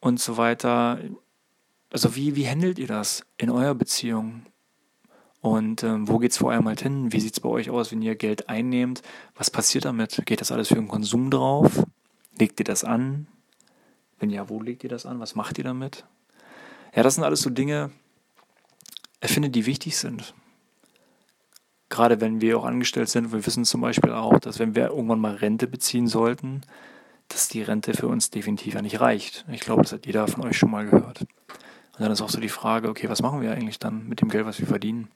und 0.00 0.20
so 0.20 0.36
weiter? 0.36 0.98
Also 1.90 2.14
wie, 2.16 2.36
wie 2.36 2.48
handelt 2.48 2.78
ihr 2.78 2.86
das 2.86 3.24
in 3.36 3.50
eurer 3.50 3.74
Beziehung? 3.74 4.46
Und 5.40 5.82
ähm, 5.82 6.08
wo 6.08 6.18
geht 6.18 6.30
es 6.30 6.38
vor 6.38 6.52
allem 6.52 6.66
halt 6.66 6.80
hin? 6.82 7.12
Wie 7.12 7.20
sieht 7.20 7.34
es 7.34 7.40
bei 7.40 7.48
euch 7.48 7.68
aus, 7.68 7.92
wenn 7.92 8.00
ihr 8.00 8.14
Geld 8.14 8.48
einnehmt? 8.48 9.02
Was 9.34 9.50
passiert 9.50 9.84
damit? 9.84 10.22
Geht 10.24 10.40
das 10.40 10.52
alles 10.52 10.68
für 10.68 10.76
den 10.76 10.88
Konsum 10.88 11.30
drauf? 11.30 11.84
Legt 12.38 12.60
ihr 12.60 12.64
das 12.64 12.84
an? 12.84 13.26
Wenn 14.18 14.30
ja, 14.30 14.48
wo 14.48 14.62
legt 14.62 14.84
ihr 14.84 14.90
das 14.90 15.04
an? 15.04 15.20
Was 15.20 15.34
macht 15.34 15.58
ihr 15.58 15.64
damit? 15.64 16.04
Ja, 16.94 17.02
das 17.02 17.16
sind 17.16 17.24
alles 17.24 17.42
so 17.42 17.50
Dinge, 17.50 17.90
ich 19.20 19.30
finde, 19.30 19.50
die 19.50 19.66
wichtig 19.66 19.96
sind. 19.96 20.34
Gerade 21.88 22.20
wenn 22.20 22.40
wir 22.40 22.58
auch 22.58 22.64
angestellt 22.64 23.08
sind, 23.08 23.32
wir 23.32 23.46
wissen 23.46 23.64
zum 23.64 23.80
Beispiel 23.80 24.12
auch, 24.12 24.38
dass 24.38 24.58
wenn 24.58 24.74
wir 24.74 24.88
irgendwann 24.88 25.20
mal 25.20 25.34
Rente 25.34 25.66
beziehen 25.66 26.06
sollten, 26.06 26.62
dass 27.28 27.48
die 27.48 27.62
Rente 27.62 27.94
für 27.94 28.08
uns 28.08 28.30
definitiv 28.30 28.74
ja 28.74 28.82
nicht 28.82 29.00
reicht. 29.00 29.44
Ich 29.50 29.60
glaube, 29.60 29.82
das 29.82 29.92
hat 29.92 30.06
jeder 30.06 30.26
von 30.26 30.44
euch 30.44 30.56
schon 30.56 30.70
mal 30.70 30.86
gehört. 30.86 31.20
Und 31.20 32.00
dann 32.00 32.10
ist 32.10 32.20
auch 32.20 32.28
so 32.28 32.40
die 32.40 32.48
Frage, 32.48 32.88
okay, 32.88 33.08
was 33.08 33.22
machen 33.22 33.40
wir 33.40 33.52
eigentlich 33.52 33.78
dann 33.78 34.08
mit 34.08 34.20
dem 34.20 34.28
Geld, 34.28 34.46
was 34.46 34.58
wir 34.58 34.66
verdienen? 34.66 35.08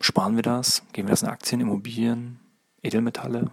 Sparen 0.00 0.36
wir 0.36 0.42
das? 0.42 0.82
Geben 0.92 1.08
wir 1.08 1.12
das 1.12 1.22
in 1.22 1.28
Aktien, 1.28 1.60
Immobilien, 1.60 2.40
Edelmetalle 2.82 3.50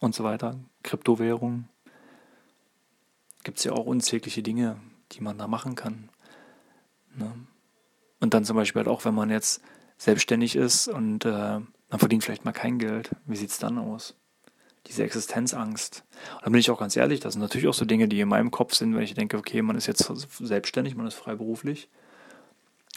und 0.00 0.14
so 0.14 0.24
weiter, 0.24 0.58
Kryptowährungen? 0.82 1.68
Gibt 3.42 3.58
es 3.58 3.64
ja 3.64 3.72
auch 3.72 3.84
unzählige 3.84 4.42
Dinge, 4.42 4.80
die 5.12 5.20
man 5.20 5.38
da 5.38 5.46
machen 5.46 5.74
kann. 5.74 6.08
Ne? 7.14 7.32
Und 8.20 8.34
dann 8.34 8.44
zum 8.44 8.56
Beispiel 8.56 8.80
halt 8.80 8.88
auch, 8.88 9.04
wenn 9.04 9.14
man 9.14 9.30
jetzt 9.30 9.60
selbstständig 10.04 10.56
ist 10.56 10.88
und 10.88 11.24
äh, 11.24 11.28
man 11.30 11.98
verdient 11.98 12.24
vielleicht 12.24 12.44
mal 12.44 12.52
kein 12.52 12.78
Geld, 12.78 13.10
wie 13.26 13.36
sieht 13.36 13.50
es 13.50 13.58
dann 13.58 13.78
aus? 13.78 14.14
Diese 14.86 15.02
Existenzangst. 15.02 16.04
Und 16.34 16.44
da 16.44 16.50
bin 16.50 16.60
ich 16.60 16.70
auch 16.70 16.78
ganz 16.78 16.96
ehrlich, 16.96 17.20
das 17.20 17.34
sind 17.34 17.42
natürlich 17.42 17.68
auch 17.68 17.74
so 17.74 17.84
Dinge, 17.84 18.06
die 18.06 18.20
in 18.20 18.28
meinem 18.28 18.50
Kopf 18.50 18.74
sind, 18.74 18.94
wenn 18.94 19.02
ich 19.02 19.14
denke, 19.14 19.38
okay, 19.38 19.62
man 19.62 19.76
ist 19.76 19.86
jetzt 19.86 20.10
selbstständig, 20.40 20.94
man 20.94 21.06
ist 21.06 21.14
freiberuflich 21.14 21.88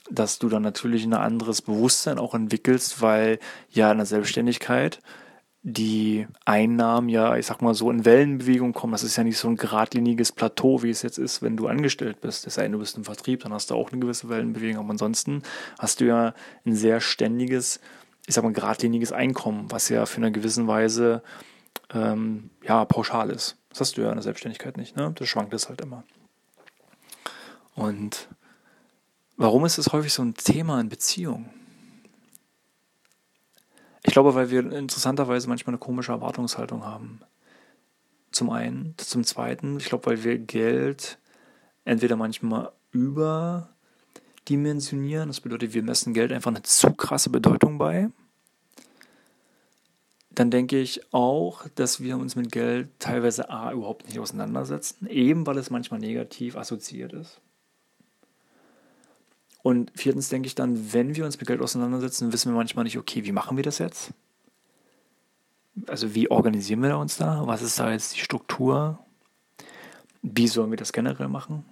dass 0.10 0.40
du 0.40 0.50
dann 0.50 0.62
natürlich 0.62 1.04
ein 1.04 1.14
anderes 1.14 1.62
Bewusstsein 1.62 2.18
auch 2.18 2.34
entwickelst, 2.34 3.02
weil 3.02 3.40
ja 3.70 3.92
in 3.92 3.98
der 3.98 4.06
Selbstständigkeit 4.06 5.02
die 5.64 6.28
Einnahmen 6.46 7.10
ja, 7.10 7.36
ich 7.36 7.46
sag 7.46 7.62
mal 7.62 7.74
so, 7.74 7.92
in 7.92 8.06
Wellenbewegung 8.06 8.74
kommen. 8.74 8.94
Das 8.94 9.04
ist 9.04 9.18
ja 9.18 9.24
nicht 9.24 9.38
so 9.38 9.48
ein 9.48 9.58
geradliniges 9.58 10.32
Plateau, 10.32 10.84
wie 10.84 10.90
es 10.90 11.02
jetzt 11.02 11.18
ist, 11.18 11.42
wenn 11.42 11.58
du 11.58 11.68
angestellt 11.68 12.22
bist. 12.22 12.48
Es 12.48 12.56
sei 12.56 12.68
du 12.68 12.80
bist 12.80 12.98
im 12.98 13.04
Vertrieb, 13.04 13.42
dann 13.42 13.54
hast 13.54 13.70
du 13.70 13.76
auch 13.76 13.92
eine 13.92 14.00
gewisse 14.00 14.30
Wellenbewegung. 14.30 14.84
Aber 14.84 14.92
ansonsten 14.92 15.44
hast 15.78 16.00
du 16.00 16.06
ja 16.06 16.34
ein 16.66 16.76
sehr 16.76 17.02
ständiges, 17.02 17.80
ich 18.28 18.36
sag 18.36 18.44
mal, 18.44 18.54
geradliniges 18.54 19.12
Einkommen, 19.12 19.72
was 19.72 19.90
ja 19.90 20.06
für 20.06 20.18
eine 20.18 20.32
gewisse 20.32 20.68
Weise 20.68 21.22
ähm, 21.94 22.50
ja, 22.64 22.86
pauschal 22.86 23.30
ist. 23.30 23.58
Das 23.70 23.82
hast 23.82 23.98
du 23.98 24.02
ja 24.02 24.10
in 24.10 24.16
der 24.16 24.24
Selbstständigkeit 24.24 24.78
nicht, 24.78 24.96
ne? 24.96 25.12
Das 25.16 25.28
schwankt 25.28 25.54
es 25.54 25.70
halt 25.70 25.82
immer. 25.82 26.04
Und 27.76 28.30
Warum 29.40 29.66
ist 29.66 29.78
es 29.78 29.94
häufig 29.94 30.12
so 30.14 30.24
ein 30.24 30.34
Thema 30.34 30.82
in 30.82 30.90
Beziehungen? 30.90 31.52
Ich 34.08 34.14
glaube, 34.14 34.34
weil 34.36 34.50
wir 34.50 34.72
interessanterweise 34.72 35.50
manchmal 35.50 35.74
eine 35.74 35.80
komische 35.80 36.14
Erwartungshaltung 36.14 36.86
haben. 36.86 37.20
Zum 38.32 38.50
einen. 38.50 38.94
Zum 38.98 39.26
zweiten, 39.26 39.78
ich 39.78 39.86
glaube, 39.86 40.06
weil 40.06 40.24
wir 40.24 40.40
Geld 40.40 41.20
entweder 41.84 42.16
manchmal 42.16 42.72
überdimensionieren. 42.92 45.28
Das 45.28 45.42
bedeutet, 45.42 45.74
wir 45.74 45.84
messen 45.84 46.14
Geld 46.14 46.32
einfach 46.32 46.52
eine 46.52 46.64
zu 46.64 46.94
krasse 46.94 47.30
Bedeutung 47.30 47.78
bei. 47.78 48.10
Dann 50.32 50.52
denke 50.52 50.80
ich 50.80 51.14
auch, 51.14 51.68
dass 51.76 52.02
wir 52.02 52.18
uns 52.18 52.38
mit 52.38 52.54
Geld 52.54 52.88
teilweise 53.00 53.50
A 53.50 53.74
überhaupt 53.74 54.08
nicht 54.08 54.20
auseinandersetzen, 54.20 55.08
eben 55.08 55.46
weil 55.46 55.58
es 55.58 55.70
manchmal 55.70 56.00
negativ 56.00 56.56
assoziiert 56.56 57.12
ist. 57.12 57.42
Und 59.68 59.92
viertens 59.96 60.30
denke 60.30 60.48
ich 60.48 60.56
dann, 60.56 60.94
wenn 60.94 61.18
wir 61.18 61.26
uns 61.26 61.38
mit 61.38 61.46
Geld 61.46 61.60
auseinandersetzen, 61.60 62.32
wissen 62.32 62.54
wir 62.54 62.56
manchmal 62.56 62.86
nicht, 62.86 62.98
okay, 62.98 63.26
wie 63.26 63.34
machen 63.34 63.58
wir 63.58 63.66
das 63.66 63.80
jetzt? 63.80 64.12
Also 65.88 66.16
wie 66.16 66.32
organisieren 66.32 66.82
wir 66.82 66.98
uns 66.98 67.18
da? 67.18 67.46
Was 67.48 67.62
ist 67.62 67.78
da 67.78 67.92
jetzt 67.92 68.16
die 68.16 68.22
Struktur? 68.22 68.98
Wie 70.22 70.48
sollen 70.48 70.70
wir 70.70 70.78
das 70.78 70.94
generell 70.94 71.28
machen? 71.28 71.66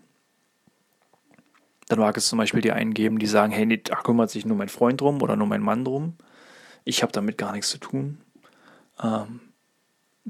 Dann 1.88 2.00
mag 2.00 2.18
es 2.18 2.28
zum 2.28 2.38
Beispiel 2.38 2.60
die 2.60 2.74
einen 2.74 2.94
geben, 2.94 3.18
die 3.18 3.28
sagen, 3.28 3.54
hey, 3.54 3.66
nee, 3.66 3.78
da 3.78 3.96
kümmert 3.96 4.30
sich 4.30 4.46
nur 4.46 4.58
mein 4.58 4.68
Freund 4.68 5.00
drum 5.00 5.22
oder 5.22 5.38
nur 5.38 5.48
mein 5.48 5.62
Mann 5.62 5.86
drum. 5.86 6.18
Ich 6.84 7.02
habe 7.02 7.14
damit 7.14 7.38
gar 7.38 7.54
nichts 7.54 7.70
zu 7.70 7.78
tun. 7.78 8.18
Ähm, 9.02 9.40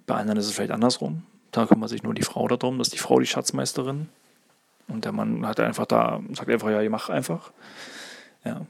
Bei 0.05 0.17
anderen 0.17 0.38
ist 0.38 0.45
es 0.45 0.53
vielleicht 0.53 0.69
andersrum. 0.69 1.24
Da 1.50 1.65
kümmert 1.65 1.89
sich 1.89 2.03
nur 2.03 2.13
die 2.13 2.22
Frau 2.22 2.48
darum, 2.48 2.77
dass 2.77 2.91
die 2.91 3.00
Frau 3.00 3.19
die 3.19 3.25
Schatzmeisterin. 3.25 4.07
Und 4.87 5.05
der 5.05 5.11
Mann 5.11 5.45
hat 5.45 5.59
einfach 5.59 5.85
da, 5.85 6.21
sagt 6.33 6.49
einfach, 6.49 6.69
ja, 6.69 6.87
mach 6.89 7.09
einfach. 7.09 7.51
Ja. 8.43 8.65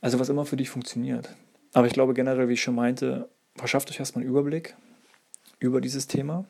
Also 0.00 0.18
was 0.18 0.28
immer 0.28 0.44
für 0.44 0.56
dich 0.56 0.70
funktioniert. 0.70 1.30
Aber 1.72 1.86
ich 1.86 1.92
glaube 1.92 2.14
generell, 2.14 2.48
wie 2.48 2.54
ich 2.54 2.62
schon 2.62 2.74
meinte, 2.74 3.28
verschafft 3.56 3.90
euch 3.90 3.98
erstmal 3.98 4.22
einen 4.22 4.30
Überblick 4.30 4.76
über 5.58 5.80
dieses 5.80 6.06
Thema. 6.06 6.44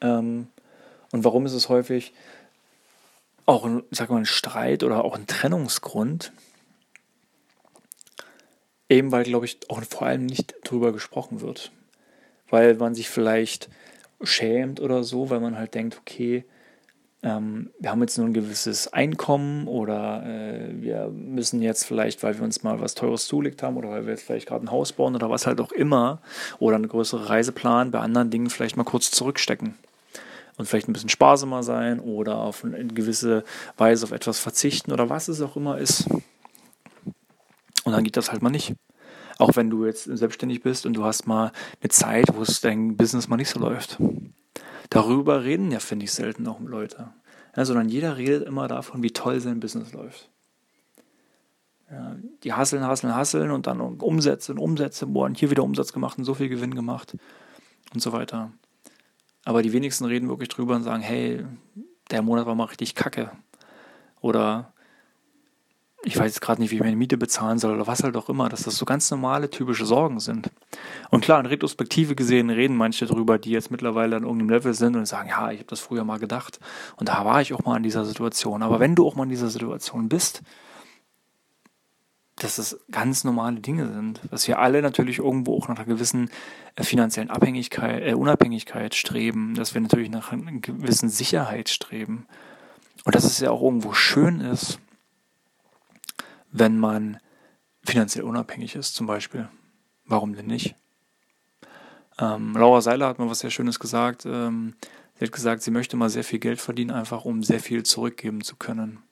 Ähm, 0.00 0.48
und 1.12 1.24
warum 1.24 1.46
ist 1.46 1.52
es 1.52 1.68
häufig 1.68 2.12
auch 3.46 3.64
ein, 3.64 3.82
sag 3.90 4.10
mal, 4.10 4.18
ein 4.18 4.26
Streit 4.26 4.82
oder 4.82 5.04
auch 5.04 5.16
ein 5.16 5.26
Trennungsgrund? 5.26 6.32
Eben 8.88 9.12
weil, 9.12 9.24
glaube 9.24 9.46
ich, 9.46 9.58
auch 9.68 9.82
vor 9.84 10.06
allem 10.06 10.26
nicht 10.26 10.54
drüber 10.64 10.92
gesprochen 10.92 11.40
wird. 11.40 11.72
Weil 12.50 12.74
man 12.74 12.94
sich 12.94 13.08
vielleicht 13.08 13.70
schämt 14.22 14.80
oder 14.80 15.04
so, 15.04 15.30
weil 15.30 15.40
man 15.40 15.56
halt 15.56 15.74
denkt, 15.74 15.98
okay, 15.98 16.44
ähm, 17.24 17.70
wir 17.80 17.90
haben 17.90 18.02
jetzt 18.02 18.18
nur 18.18 18.26
ein 18.26 18.34
gewisses 18.34 18.92
Einkommen 18.92 19.66
oder 19.66 20.22
äh, 20.26 20.82
wir 20.82 21.08
müssen 21.08 21.62
jetzt 21.62 21.84
vielleicht, 21.84 22.22
weil 22.22 22.36
wir 22.36 22.44
uns 22.44 22.62
mal 22.62 22.80
was 22.80 22.94
Teures 22.94 23.26
zulegt 23.26 23.62
haben 23.62 23.78
oder 23.78 23.88
weil 23.88 24.04
wir 24.04 24.12
jetzt 24.12 24.24
vielleicht 24.24 24.46
gerade 24.46 24.66
ein 24.66 24.70
Haus 24.70 24.92
bauen 24.92 25.14
oder 25.14 25.30
was 25.30 25.46
halt 25.46 25.58
auch 25.58 25.72
immer 25.72 26.20
oder 26.58 26.76
eine 26.76 26.86
größere 26.86 27.30
Reise 27.30 27.52
planen, 27.52 27.90
bei 27.90 28.00
anderen 28.00 28.28
Dingen 28.28 28.50
vielleicht 28.50 28.76
mal 28.76 28.84
kurz 28.84 29.10
zurückstecken 29.10 29.74
und 30.58 30.66
vielleicht 30.66 30.86
ein 30.86 30.92
bisschen 30.92 31.08
sparsamer 31.08 31.62
sein 31.62 31.98
oder 31.98 32.36
auf 32.36 32.62
eine 32.62 32.84
gewisse 32.88 33.42
Weise 33.78 34.04
auf 34.04 34.12
etwas 34.12 34.38
verzichten 34.38 34.92
oder 34.92 35.08
was 35.08 35.28
es 35.28 35.40
auch 35.40 35.56
immer 35.56 35.78
ist. 35.78 36.06
Und 37.84 37.92
dann 37.92 38.04
geht 38.04 38.18
das 38.18 38.32
halt 38.32 38.42
mal 38.42 38.50
nicht. 38.50 38.74
Auch 39.38 39.56
wenn 39.56 39.70
du 39.70 39.86
jetzt 39.86 40.04
selbstständig 40.04 40.62
bist 40.62 40.84
und 40.84 40.92
du 40.92 41.04
hast 41.04 41.26
mal 41.26 41.52
eine 41.80 41.88
Zeit, 41.88 42.26
wo 42.34 42.42
es 42.42 42.60
dein 42.60 42.98
Business 42.98 43.28
mal 43.28 43.36
nicht 43.36 43.48
so 43.48 43.58
läuft. 43.58 43.98
Darüber 44.90 45.44
reden 45.44 45.70
ja, 45.70 45.80
finde 45.80 46.04
ich, 46.04 46.12
selten 46.12 46.46
auch 46.46 46.60
Leute. 46.60 47.12
Ja, 47.56 47.64
sondern 47.64 47.88
jeder 47.88 48.16
redet 48.16 48.46
immer 48.46 48.68
davon, 48.68 49.02
wie 49.02 49.12
toll 49.12 49.40
sein 49.40 49.60
Business 49.60 49.92
läuft. 49.92 50.30
Ja, 51.90 52.16
die 52.42 52.52
hasseln, 52.52 52.84
hasseln, 52.84 53.14
hasseln 53.14 53.50
und 53.50 53.66
dann 53.66 53.80
Umsätze 53.80 54.52
und 54.52 54.58
Umsätze, 54.58 55.06
boah, 55.06 55.26
und 55.26 55.38
hier 55.38 55.50
wieder 55.50 55.62
Umsatz 55.62 55.92
gemacht 55.92 56.18
und 56.18 56.24
so 56.24 56.34
viel 56.34 56.48
Gewinn 56.48 56.74
gemacht 56.74 57.16
und 57.92 58.00
so 58.00 58.12
weiter. 58.12 58.52
Aber 59.44 59.62
die 59.62 59.72
wenigsten 59.72 60.04
reden 60.04 60.28
wirklich 60.28 60.48
drüber 60.48 60.74
und 60.74 60.82
sagen, 60.82 61.02
hey, 61.02 61.44
der 62.10 62.22
Monat 62.22 62.46
war 62.46 62.54
mal 62.54 62.64
richtig 62.64 62.94
kacke. 62.94 63.30
Oder 64.20 64.73
ich 66.04 66.18
weiß 66.18 66.26
jetzt 66.26 66.40
gerade 66.40 66.60
nicht, 66.60 66.70
wie 66.70 66.76
ich 66.76 66.82
meine 66.82 66.96
Miete 66.96 67.16
bezahlen 67.16 67.58
soll 67.58 67.74
oder 67.74 67.86
was 67.86 68.02
halt 68.02 68.16
auch 68.16 68.28
immer, 68.28 68.48
dass 68.48 68.64
das 68.64 68.76
so 68.76 68.84
ganz 68.84 69.10
normale, 69.10 69.48
typische 69.48 69.86
Sorgen 69.86 70.20
sind. 70.20 70.50
Und 71.10 71.24
klar, 71.24 71.40
in 71.40 71.46
Retrospektive 71.46 72.14
gesehen 72.14 72.50
reden 72.50 72.76
manche 72.76 73.06
drüber, 73.06 73.38
die 73.38 73.50
jetzt 73.50 73.70
mittlerweile 73.70 74.16
an 74.16 74.22
irgendeinem 74.22 74.50
Level 74.50 74.74
sind 74.74 74.96
und 74.96 75.06
sagen, 75.06 75.30
ja, 75.30 75.50
ich 75.50 75.58
habe 75.58 75.68
das 75.68 75.80
früher 75.80 76.04
mal 76.04 76.18
gedacht 76.18 76.60
und 76.96 77.08
da 77.08 77.24
war 77.24 77.40
ich 77.40 77.54
auch 77.54 77.64
mal 77.64 77.76
in 77.78 77.82
dieser 77.82 78.04
Situation. 78.04 78.62
Aber 78.62 78.80
wenn 78.80 78.94
du 78.94 79.06
auch 79.06 79.14
mal 79.14 79.24
in 79.24 79.30
dieser 79.30 79.48
Situation 79.48 80.08
bist, 80.08 80.42
dass 82.36 82.56
das 82.56 82.78
ganz 82.90 83.24
normale 83.24 83.60
Dinge 83.60 83.90
sind, 83.92 84.20
dass 84.30 84.48
wir 84.48 84.58
alle 84.58 84.82
natürlich 84.82 85.18
irgendwo 85.18 85.56
auch 85.56 85.68
nach 85.68 85.76
einer 85.76 85.86
gewissen 85.86 86.30
äh, 86.74 86.82
finanziellen 86.82 87.30
Abhängigkeit, 87.30 88.02
äh, 88.02 88.14
Unabhängigkeit 88.14 88.94
streben, 88.94 89.54
dass 89.54 89.74
wir 89.74 89.80
natürlich 89.80 90.10
nach 90.10 90.32
einer 90.32 90.52
gewissen 90.52 91.08
Sicherheit 91.08 91.68
streben 91.68 92.26
und 93.04 93.14
dass 93.14 93.24
es 93.24 93.38
ja 93.38 93.50
auch 93.50 93.62
irgendwo 93.62 93.92
schön 93.92 94.40
ist, 94.40 94.80
wenn 96.54 96.78
man 96.78 97.18
finanziell 97.84 98.24
unabhängig 98.24 98.76
ist, 98.76 98.94
zum 98.94 99.06
Beispiel. 99.08 99.48
Warum 100.06 100.36
denn 100.36 100.46
nicht? 100.46 100.76
Ähm, 102.18 102.56
Laura 102.56 102.80
Seiler 102.80 103.08
hat 103.08 103.18
mal 103.18 103.28
was 103.28 103.40
sehr 103.40 103.50
Schönes 103.50 103.80
gesagt. 103.80 104.24
Ähm, 104.24 104.74
sie 105.18 105.24
hat 105.24 105.32
gesagt, 105.32 105.62
sie 105.62 105.72
möchte 105.72 105.96
mal 105.96 106.08
sehr 106.08 106.22
viel 106.22 106.38
Geld 106.38 106.60
verdienen, 106.60 106.92
einfach 106.92 107.24
um 107.24 107.42
sehr 107.42 107.58
viel 107.58 107.82
zurückgeben 107.82 108.42
zu 108.42 108.54
können. 108.54 109.02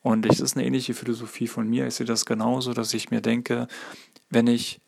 Und 0.00 0.24
es 0.26 0.38
ist 0.38 0.56
eine 0.56 0.64
ähnliche 0.64 0.94
Philosophie 0.94 1.48
von 1.48 1.68
mir. 1.68 1.88
Ich 1.88 1.94
sehe 1.94 2.06
das 2.06 2.24
genauso, 2.24 2.72
dass 2.72 2.94
ich 2.94 3.10
mir 3.10 3.20
denke, 3.20 3.66
wenn 4.30 4.46
ich 4.46 4.80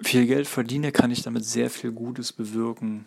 viel 0.00 0.26
Geld 0.26 0.48
verdiene, 0.48 0.90
kann 0.90 1.12
ich 1.12 1.22
damit 1.22 1.44
sehr 1.44 1.70
viel 1.70 1.92
Gutes 1.92 2.32
bewirken. 2.32 3.04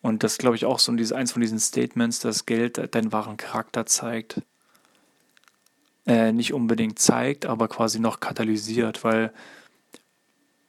Und 0.00 0.22
das 0.22 0.38
glaube 0.38 0.56
ich 0.56 0.64
auch 0.64 0.78
so 0.78 0.90
eins 0.90 1.32
von 1.32 1.42
diesen 1.42 1.60
Statements, 1.60 2.20
dass 2.20 2.46
Geld 2.46 2.94
deinen 2.94 3.12
wahren 3.12 3.36
Charakter 3.36 3.84
zeigt 3.84 4.40
äh, 6.08 6.32
nicht 6.32 6.54
unbedingt 6.54 6.98
zeigt, 6.98 7.44
aber 7.44 7.68
quasi 7.68 8.00
noch 8.00 8.18
katalysiert, 8.18 9.04
weil 9.04 9.30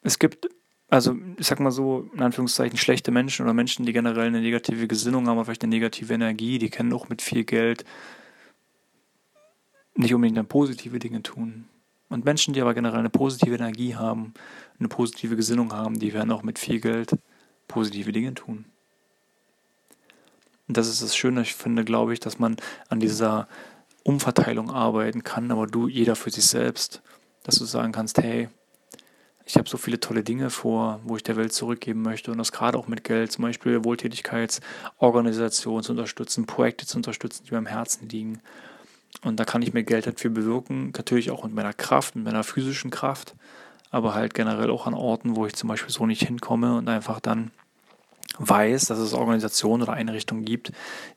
es 0.01 0.19
gibt, 0.19 0.50
also 0.89 1.15
ich 1.38 1.48
sag 1.48 1.62
mal 1.62 1.72
so, 1.72 2.10
in 2.13 2.22
Anführungszeichen, 2.22 2.77
schlechte 2.77 3.10
Menschen 3.12 3.43
oder 3.43 3.53
Menschen, 3.53 3.86
die 3.86 3.93
generell 3.93 4.27
eine 4.27 4.41
negative 4.41 4.88
Gesinnung 4.88 5.27
haben, 5.27 5.38
oder 5.38 5.46
vielleicht 5.46 5.63
eine 5.63 5.74
negative 5.74 6.13
Energie, 6.13 6.60
die 6.60 6.69
können 6.69 6.91
auch 6.91 7.08
mit 7.08 7.22
viel 7.22 7.46
Geld 7.46 7.86
nicht 9.96 10.13
unbedingt 10.13 10.38
dann 10.38 10.48
positive 10.48 11.00
Dinge 11.00 11.24
tun. 11.24 11.69
Und 12.10 12.25
Menschen, 12.25 12.53
die 12.53 12.62
aber 12.62 12.74
generell 12.74 13.00
eine 13.00 13.10
positive 13.10 13.55
Energie 13.55 13.96
haben, 13.96 14.34
eine 14.77 14.89
positive 14.89 15.38
Gesinnung 15.38 15.72
haben, 15.72 16.00
die 16.00 16.13
werden 16.13 16.31
auch 16.31 16.43
mit 16.43 16.60
viel 16.60 16.81
Geld 16.81 17.17
positive 17.67 18.12
Dinge 18.12 18.34
tun. 18.34 18.65
Und 20.67 20.75
das 20.77 20.88
ist 20.88 21.01
das 21.01 21.15
Schöne, 21.15 21.41
ich 21.41 21.55
finde, 21.55 21.86
glaube 21.86 22.13
ich, 22.13 22.19
dass 22.19 22.39
man 22.39 22.58
an 22.89 23.00
dieser 23.00 23.48
Umverteilung 24.03 24.72
arbeiten 24.72 25.24
kann, 25.24 25.51
aber 25.51 25.68
du 25.68 25.88
jeder 25.88 26.15
für 26.15 26.32
sich 26.32 26.46
selbst, 26.46 27.01
dass 27.44 27.56
du 27.56 27.65
sagen 27.65 27.91
kannst, 27.91 28.18
hey, 28.18 28.50
ich 29.46 29.58
habe 29.58 29.68
so 29.68 29.77
viele 29.77 30.00
tolle 30.00 30.24
Dinge 30.24 30.51
vor, 30.51 31.00
wo 31.03 31.15
ich 31.15 31.24
der 31.24 31.36
Welt 31.36 31.53
zurückgeben 31.53 32.03
möchte 32.03 32.32
und 32.32 32.38
das 32.38 32.51
gerade 32.51 32.77
auch 32.77 32.88
mit 32.88 33.03
Geld, 33.03 33.32
zum 33.32 33.41
Beispiel 33.41 33.84
Wohltätigkeitsorganisationen 33.84 35.84
zu 35.84 35.91
unterstützen, 35.91 36.46
Projekte 36.46 36.86
zu 36.86 36.98
unterstützen, 36.98 37.46
die 37.46 37.51
mir 37.51 37.58
am 37.58 37.65
Herzen 37.65 38.08
liegen. 38.10 38.41
Und 39.24 39.39
da 39.39 39.46
kann 39.46 39.63
ich 39.63 39.74
mir 39.74 39.84
Geld 39.84 40.06
halt 40.06 40.20
viel 40.20 40.29
bewirken, 40.29 40.94
natürlich 40.96 41.32
auch 41.32 41.44
mit 41.44 41.56
meiner 41.56 41.74
Kraft, 41.74 42.15
mit 42.15 42.25
meiner 42.25 42.44
physischen 42.44 42.91
Kraft, 42.91 43.36
aber 43.89 44.13
halt 44.13 44.36
generell 44.36 44.70
auch 44.70 44.86
an 44.86 44.94
Orten, 44.94 45.36
wo 45.36 45.48
ich 45.48 45.56
zum 45.56 45.68
Beispiel 45.68 45.91
so 45.91 46.06
nicht 46.06 46.24
hinkomme 46.24 46.77
und 46.77 46.88
einfach 46.88 47.20
dann 47.20 47.50
weiß, 48.38 48.86
dass 48.86 49.00
es 49.00 49.13
Organisationen 49.13 49.82
oder 49.82 49.94
Einrichtungen 49.94 50.46
gibt, 50.46 50.72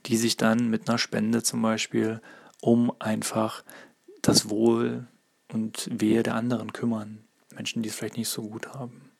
die 0.06 0.16
sich 0.16 0.38
dann 0.38 0.70
mit 0.70 0.88
einer 0.88 0.98
Spende 0.98 1.42
zum 1.42 1.60
Beispiel 1.60 2.22
um 2.62 2.92
einfach 3.00 3.64
das 4.22 4.48
Wohl 4.48 5.06
und 5.52 5.88
Wehe 5.92 6.22
der 6.22 6.36
anderen 6.36 6.72
kümmern. 6.72 7.24
Menschen, 7.54 7.82
die 7.82 7.88
es 7.88 7.96
vielleicht 7.96 8.16
nicht 8.16 8.28
so 8.28 8.42
gut 8.42 8.68
haben. 8.68 9.10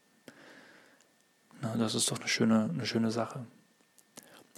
Na, 1.60 1.76
das 1.76 1.94
ist 1.94 2.10
doch 2.10 2.18
eine 2.18 2.28
schöne, 2.28 2.70
eine 2.72 2.86
schöne 2.86 3.10
Sache. 3.10 3.44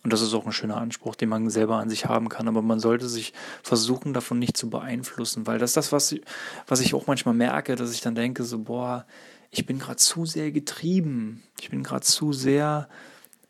Und 0.04 0.12
das 0.12 0.20
ist 0.20 0.34
auch 0.34 0.44
ein 0.44 0.52
schöner 0.52 0.76
Anspruch, 0.76 1.16
den 1.16 1.30
man 1.30 1.48
selber 1.48 1.78
an 1.78 1.88
sich 1.88 2.04
haben 2.04 2.28
kann. 2.28 2.46
Aber 2.46 2.60
man 2.60 2.78
sollte 2.78 3.08
sich 3.08 3.32
versuchen, 3.62 4.12
davon 4.12 4.38
nicht 4.38 4.56
zu 4.56 4.68
beeinflussen, 4.68 5.46
weil 5.46 5.58
das 5.58 5.70
ist 5.70 5.76
das, 5.78 5.92
was 5.92 6.12
ich, 6.12 6.20
was 6.66 6.80
ich 6.80 6.94
auch 6.94 7.06
manchmal 7.06 7.34
merke, 7.34 7.76
dass 7.76 7.92
ich 7.92 8.02
dann 8.02 8.14
denke, 8.14 8.44
so, 8.44 8.58
boah, 8.58 9.06
ich 9.50 9.64
bin 9.64 9.78
gerade 9.78 9.96
zu 9.96 10.26
sehr 10.26 10.52
getrieben. 10.52 11.42
Ich 11.58 11.70
bin 11.70 11.82
gerade 11.82 12.04
zu 12.04 12.34
sehr 12.34 12.88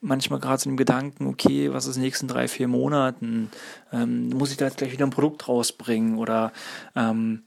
manchmal 0.05 0.39
gerade 0.39 0.61
so 0.61 0.71
dem 0.71 0.77
Gedanken, 0.77 1.27
okay, 1.27 1.73
was 1.73 1.87
ist 1.87 1.97
in 1.97 2.03
den 2.03 2.07
nächsten 2.07 2.29
drei, 2.29 2.47
vier 2.47 2.69
Monaten? 2.69 3.51
Ähm, 3.93 4.29
muss 4.29 4.51
ich 4.51 4.57
da 4.57 4.67
jetzt 4.67 4.77
gleich 4.77 4.93
wieder 4.93 5.07
ein 5.07 5.11
Produkt 5.11 5.49
rausbringen? 5.49 6.19
Oder 6.19 6.53
ähm, 6.95 7.43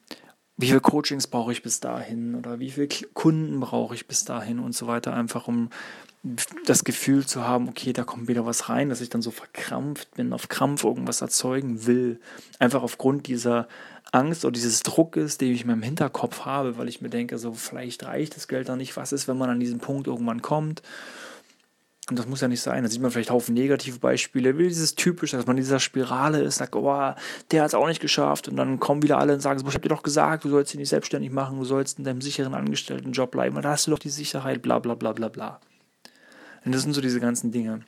wie 0.57 0.67
viele 0.67 0.81
Coachings 0.81 1.27
brauche 1.27 1.51
ich 1.51 1.61
bis 1.61 1.79
dahin? 1.79 2.35
Oder 2.35 2.59
wie 2.59 2.71
viele 2.71 2.87
Kunden 3.13 3.59
brauche 3.59 3.95
ich 3.95 4.07
bis 4.07 4.25
dahin 4.25 4.59
und 4.59 4.75
so 4.75 4.87
weiter? 4.87 5.13
Einfach 5.13 5.47
um 5.47 5.69
das 6.65 6.83
Gefühl 6.83 7.25
zu 7.25 7.47
haben, 7.47 7.69
okay, 7.69 7.93
da 7.93 8.03
kommt 8.03 8.27
wieder 8.27 8.45
was 8.45 8.67
rein, 8.69 8.89
dass 8.89 9.01
ich 9.01 9.09
dann 9.09 9.21
so 9.21 9.31
verkrampft 9.31 10.15
bin, 10.15 10.33
auf 10.33 10.49
Krampf 10.49 10.83
irgendwas 10.83 11.21
erzeugen 11.21 11.85
will. 11.85 12.19
Einfach 12.59 12.81
aufgrund 12.81 13.27
dieser 13.27 13.67
Angst 14.11 14.43
oder 14.43 14.53
dieses 14.53 14.81
Druckes, 14.81 15.37
den 15.37 15.53
ich 15.53 15.61
in 15.61 15.67
meinem 15.67 15.83
Hinterkopf 15.83 16.45
habe, 16.45 16.77
weil 16.77 16.89
ich 16.89 17.01
mir 17.01 17.09
denke, 17.09 17.37
so 17.37 17.53
vielleicht 17.53 18.05
reicht 18.05 18.35
das 18.35 18.47
Geld 18.47 18.67
da 18.67 18.75
nicht. 18.75 18.97
Was 18.97 19.11
ist, 19.11 19.27
wenn 19.27 19.37
man 19.37 19.49
an 19.49 19.59
diesen 19.59 19.79
Punkt 19.79 20.07
irgendwann 20.07 20.41
kommt? 20.41 20.81
Und 22.09 22.17
das 22.17 22.25
muss 22.25 22.39
ja 22.39 22.47
nicht 22.47 22.61
sein. 22.61 22.83
Da 22.83 22.89
sieht 22.89 23.01
man 23.01 23.11
vielleicht 23.11 23.31
Haufen 23.31 23.53
negative 23.53 23.99
Beispiele, 23.99 24.57
wie 24.57 24.69
dieses 24.69 24.95
typische, 24.95 25.35
dass 25.35 25.45
man 25.45 25.57
in 25.57 25.63
dieser 25.63 25.81
Spirale 25.81 26.41
ist, 26.41 26.55
sagt, 26.55 26.73
oh, 26.73 27.13
der 27.51 27.61
hat 27.61 27.67
es 27.67 27.73
auch 27.73 27.87
nicht 27.87 27.99
geschafft. 27.99 28.47
Und 28.47 28.55
dann 28.55 28.79
kommen 28.79 29.03
wieder 29.03 29.17
alle 29.17 29.33
und 29.33 29.41
sagen, 29.41 29.61
ich 29.67 29.75
hab 29.75 29.81
dir 29.81 29.89
doch 29.89 30.03
gesagt, 30.03 30.45
du 30.45 30.49
sollst 30.49 30.71
dich 30.71 30.79
nicht 30.79 30.89
selbstständig 30.89 31.31
machen, 31.31 31.57
du 31.57 31.65
sollst 31.65 31.99
in 31.99 32.05
deinem 32.05 32.21
sicheren 32.21 32.53
Angestelltenjob 32.53 33.31
bleiben, 33.31 33.57
und 33.57 33.63
da 33.63 33.71
hast 33.71 33.87
du 33.87 33.91
doch 33.91 33.99
die 33.99 34.09
Sicherheit, 34.09 34.61
bla 34.61 34.79
bla 34.79 34.95
bla 34.95 35.11
bla 35.11 35.27
bla. 35.27 35.59
Und 36.63 36.73
das 36.73 36.83
sind 36.83 36.93
so 36.93 37.01
diese 37.01 37.19
ganzen 37.19 37.51
Dinge. 37.51 37.81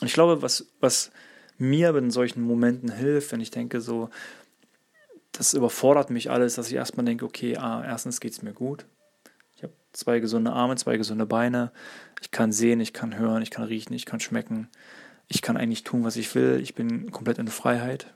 Und 0.00 0.08
ich 0.08 0.14
glaube, 0.14 0.42
was, 0.42 0.66
was 0.80 1.12
mir 1.58 1.94
in 1.94 2.10
solchen 2.10 2.42
Momenten 2.42 2.90
hilft, 2.90 3.30
wenn 3.30 3.40
ich 3.40 3.52
denke, 3.52 3.80
so, 3.80 4.10
das 5.30 5.54
überfordert 5.54 6.10
mich 6.10 6.28
alles, 6.28 6.56
dass 6.56 6.68
ich 6.68 6.74
erstmal 6.74 7.06
denke, 7.06 7.24
okay, 7.24 7.56
ah, 7.56 7.84
erstens 7.84 8.20
geht 8.20 8.32
es 8.32 8.42
mir 8.42 8.52
gut. 8.52 8.84
Ich 9.62 9.64
habe 9.64 9.74
zwei 9.92 10.18
gesunde 10.18 10.52
Arme, 10.52 10.74
zwei 10.74 10.96
gesunde 10.96 11.24
Beine. 11.24 11.70
Ich 12.20 12.32
kann 12.32 12.50
sehen, 12.50 12.80
ich 12.80 12.92
kann 12.92 13.16
hören, 13.16 13.42
ich 13.42 13.52
kann 13.52 13.62
riechen, 13.62 13.94
ich 13.94 14.06
kann 14.06 14.18
schmecken. 14.18 14.66
Ich 15.28 15.40
kann 15.40 15.56
eigentlich 15.56 15.84
tun, 15.84 16.02
was 16.02 16.16
ich 16.16 16.34
will. 16.34 16.58
Ich 16.60 16.74
bin 16.74 17.12
komplett 17.12 17.38
in 17.38 17.46
Freiheit. 17.46 18.12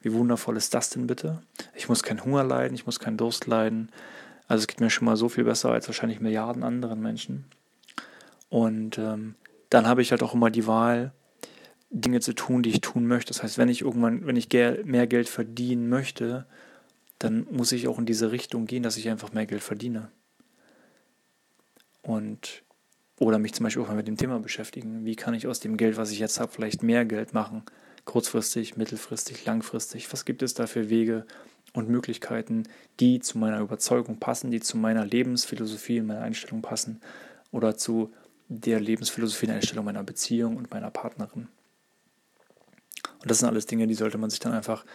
Wie 0.00 0.14
wundervoll 0.14 0.56
ist 0.56 0.72
das 0.72 0.88
denn 0.88 1.06
bitte? 1.06 1.42
Ich 1.74 1.90
muss 1.90 2.02
keinen 2.02 2.24
Hunger 2.24 2.42
leiden, 2.42 2.74
ich 2.74 2.86
muss 2.86 3.00
keinen 3.00 3.18
Durst 3.18 3.46
leiden. 3.46 3.90
Also 4.46 4.62
es 4.62 4.66
geht 4.66 4.80
mir 4.80 4.88
schon 4.88 5.04
mal 5.04 5.18
so 5.18 5.28
viel 5.28 5.44
besser 5.44 5.70
als 5.70 5.86
wahrscheinlich 5.88 6.20
Milliarden 6.20 6.62
anderen 6.62 7.02
Menschen. 7.02 7.44
Und 8.48 8.96
ähm, 8.96 9.34
dann 9.68 9.86
habe 9.86 10.00
ich 10.00 10.10
halt 10.10 10.22
auch 10.22 10.32
immer 10.32 10.50
die 10.50 10.66
Wahl, 10.66 11.12
Dinge 11.90 12.20
zu 12.20 12.32
tun, 12.32 12.62
die 12.62 12.70
ich 12.70 12.80
tun 12.80 13.06
möchte. 13.06 13.34
Das 13.34 13.42
heißt, 13.42 13.58
wenn 13.58 13.68
ich 13.68 13.82
irgendwann, 13.82 14.26
wenn 14.26 14.36
ich 14.36 14.48
mehr 14.84 15.06
Geld 15.06 15.28
verdienen 15.28 15.90
möchte, 15.90 16.46
dann 17.18 17.46
muss 17.50 17.72
ich 17.72 17.88
auch 17.88 17.98
in 17.98 18.06
diese 18.06 18.32
Richtung 18.32 18.64
gehen, 18.64 18.82
dass 18.82 18.96
ich 18.96 19.10
einfach 19.10 19.34
mehr 19.34 19.44
Geld 19.44 19.62
verdiene. 19.62 20.08
Und 22.08 22.62
oder 23.18 23.38
mich 23.38 23.52
zum 23.52 23.64
Beispiel 23.64 23.82
auch 23.82 23.88
mal 23.88 23.96
mit 23.96 24.08
dem 24.08 24.16
Thema 24.16 24.40
beschäftigen. 24.40 25.04
Wie 25.04 25.14
kann 25.14 25.34
ich 25.34 25.46
aus 25.46 25.60
dem 25.60 25.76
Geld, 25.76 25.98
was 25.98 26.10
ich 26.10 26.18
jetzt 26.20 26.40
habe, 26.40 26.50
vielleicht 26.50 26.82
mehr 26.82 27.04
Geld 27.04 27.34
machen? 27.34 27.64
Kurzfristig, 28.06 28.78
mittelfristig, 28.78 29.44
langfristig. 29.44 30.10
Was 30.10 30.24
gibt 30.24 30.42
es 30.42 30.54
da 30.54 30.66
für 30.66 30.88
Wege 30.88 31.26
und 31.74 31.90
Möglichkeiten, 31.90 32.62
die 32.98 33.20
zu 33.20 33.36
meiner 33.36 33.60
Überzeugung 33.60 34.18
passen, 34.18 34.50
die 34.50 34.60
zu 34.60 34.78
meiner 34.78 35.04
Lebensphilosophie 35.04 36.00
und 36.00 36.06
meiner 36.06 36.22
Einstellung 36.22 36.62
passen 36.62 37.02
oder 37.50 37.76
zu 37.76 38.10
der 38.48 38.80
Lebensphilosophie 38.80 39.46
und 39.46 39.52
Einstellung 39.52 39.84
meiner 39.84 40.02
Beziehung 40.04 40.56
und 40.56 40.70
meiner 40.70 40.90
Partnerin? 40.90 41.48
Und 43.20 43.30
das 43.30 43.40
sind 43.40 43.48
alles 43.48 43.66
Dinge, 43.66 43.86
die 43.86 43.94
sollte 43.94 44.16
man 44.16 44.30
sich 44.30 44.40
dann 44.40 44.54
einfach 44.54 44.86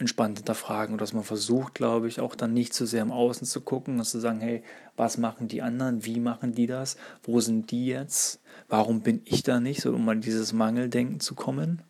entspannt 0.00 0.38
hinterfragen 0.38 0.94
und 0.94 1.00
dass 1.00 1.12
man 1.12 1.24
versucht, 1.24 1.74
glaube 1.74 2.08
ich, 2.08 2.20
auch 2.20 2.34
dann 2.34 2.52
nicht 2.54 2.72
zu 2.72 2.86
sehr 2.86 3.02
im 3.02 3.12
Außen 3.12 3.46
zu 3.46 3.60
gucken 3.60 3.98
und 3.98 4.04
zu 4.04 4.18
sagen, 4.18 4.40
hey, 4.40 4.62
was 4.96 5.18
machen 5.18 5.46
die 5.46 5.62
anderen, 5.62 6.04
wie 6.04 6.18
machen 6.20 6.52
die 6.52 6.66
das, 6.66 6.96
wo 7.22 7.40
sind 7.40 7.70
die 7.70 7.86
jetzt, 7.86 8.40
warum 8.68 9.02
bin 9.02 9.20
ich 9.26 9.42
da 9.42 9.60
nicht, 9.60 9.82
so 9.82 9.92
um 9.92 10.04
mal 10.04 10.18
dieses 10.18 10.52
Mangeldenken 10.52 11.20
zu 11.20 11.34
kommen. 11.34 11.82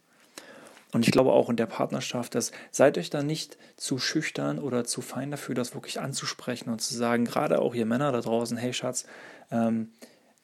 Und 0.92 1.06
ich 1.06 1.12
glaube 1.12 1.32
auch 1.32 1.48
in 1.48 1.56
der 1.56 1.66
Partnerschaft, 1.66 2.34
dass 2.34 2.50
seid 2.72 2.98
euch 2.98 3.10
da 3.10 3.22
nicht 3.22 3.58
zu 3.76 3.98
schüchtern 3.98 4.58
oder 4.58 4.84
zu 4.84 5.02
fein 5.02 5.30
dafür, 5.30 5.54
das 5.54 5.74
wirklich 5.74 6.00
anzusprechen 6.00 6.70
und 6.70 6.80
zu 6.80 6.94
sagen, 6.94 7.24
gerade 7.24 7.60
auch 7.60 7.74
ihr 7.74 7.86
Männer 7.86 8.10
da 8.10 8.20
draußen, 8.20 8.56
hey 8.56 8.72
Schatz, 8.72 9.06
ähm, 9.52 9.92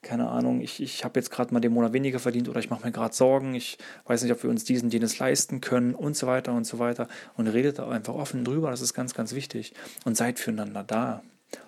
keine 0.01 0.29
Ahnung, 0.29 0.61
ich, 0.61 0.81
ich 0.81 1.03
habe 1.03 1.19
jetzt 1.19 1.31
gerade 1.31 1.53
mal 1.53 1.59
den 1.59 1.73
Monat 1.73 1.93
weniger 1.93 2.19
verdient 2.19 2.47
oder 2.49 2.59
ich 2.59 2.69
mache 2.69 2.85
mir 2.85 2.91
gerade 2.91 3.13
Sorgen, 3.13 3.55
ich 3.55 3.77
weiß 4.05 4.23
nicht, 4.23 4.31
ob 4.31 4.43
wir 4.43 4.49
uns 4.49 4.63
diesen, 4.63 4.89
jenes 4.89 5.19
leisten 5.19 5.59
können 5.59 5.95
und 5.95 6.15
so 6.15 6.27
weiter 6.27 6.53
und 6.53 6.65
so 6.65 6.79
weiter. 6.79 7.07
Und 7.35 7.47
redet 7.47 7.79
da 7.79 7.89
einfach 7.89 8.13
offen 8.13 8.43
drüber, 8.43 8.71
das 8.71 8.81
ist 8.81 8.93
ganz, 8.93 9.13
ganz 9.13 9.33
wichtig. 9.33 9.73
Und 10.05 10.15
seid 10.15 10.39
füreinander 10.39 10.83
da. 10.83 11.23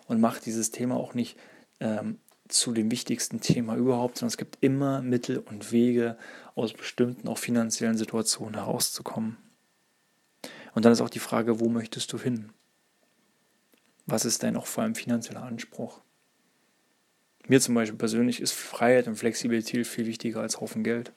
Und 0.08 0.22
macht 0.22 0.46
dieses 0.46 0.72
Thema 0.72 0.96
auch 0.96 1.14
nicht 1.14 1.38
ähm, 1.80 2.20
zu 2.48 2.74
dem 2.74 2.92
wichtigsten 2.92 3.42
Thema 3.42 3.76
überhaupt, 3.76 4.18
sondern 4.18 4.32
es 4.32 4.38
gibt 4.38 4.58
immer 4.62 5.02
Mittel 5.02 5.38
und 5.38 5.72
Wege, 5.72 6.18
aus 6.56 6.74
bestimmten, 6.74 7.28
auch 7.28 7.38
finanziellen 7.38 7.98
Situationen 7.98 8.56
herauszukommen. 8.56 9.38
Und 10.74 10.86
dann 10.86 10.92
ist 10.92 11.02
auch 11.02 11.10
die 11.10 11.20
Frage, 11.20 11.60
wo 11.60 11.70
möchtest 11.70 12.12
du 12.12 12.20
hin? 12.20 12.52
Was 14.06 14.26
ist 14.26 14.44
dein 14.44 14.58
auch 14.58 14.66
vor 14.66 14.84
allem 14.84 14.96
finanzieller 14.96 15.44
Anspruch? 15.44 16.02
Mir 17.50 17.60
zum 17.60 17.74
Beispiel 17.74 17.98
persönlich 17.98 18.42
ist 18.42 18.52
Freiheit 18.52 19.08
und 19.08 19.16
Flexibilität 19.16 19.88
viel 19.88 20.06
wichtiger 20.06 20.40
als 20.40 20.62
Haufen 20.62 20.84
Geld. 20.84 21.12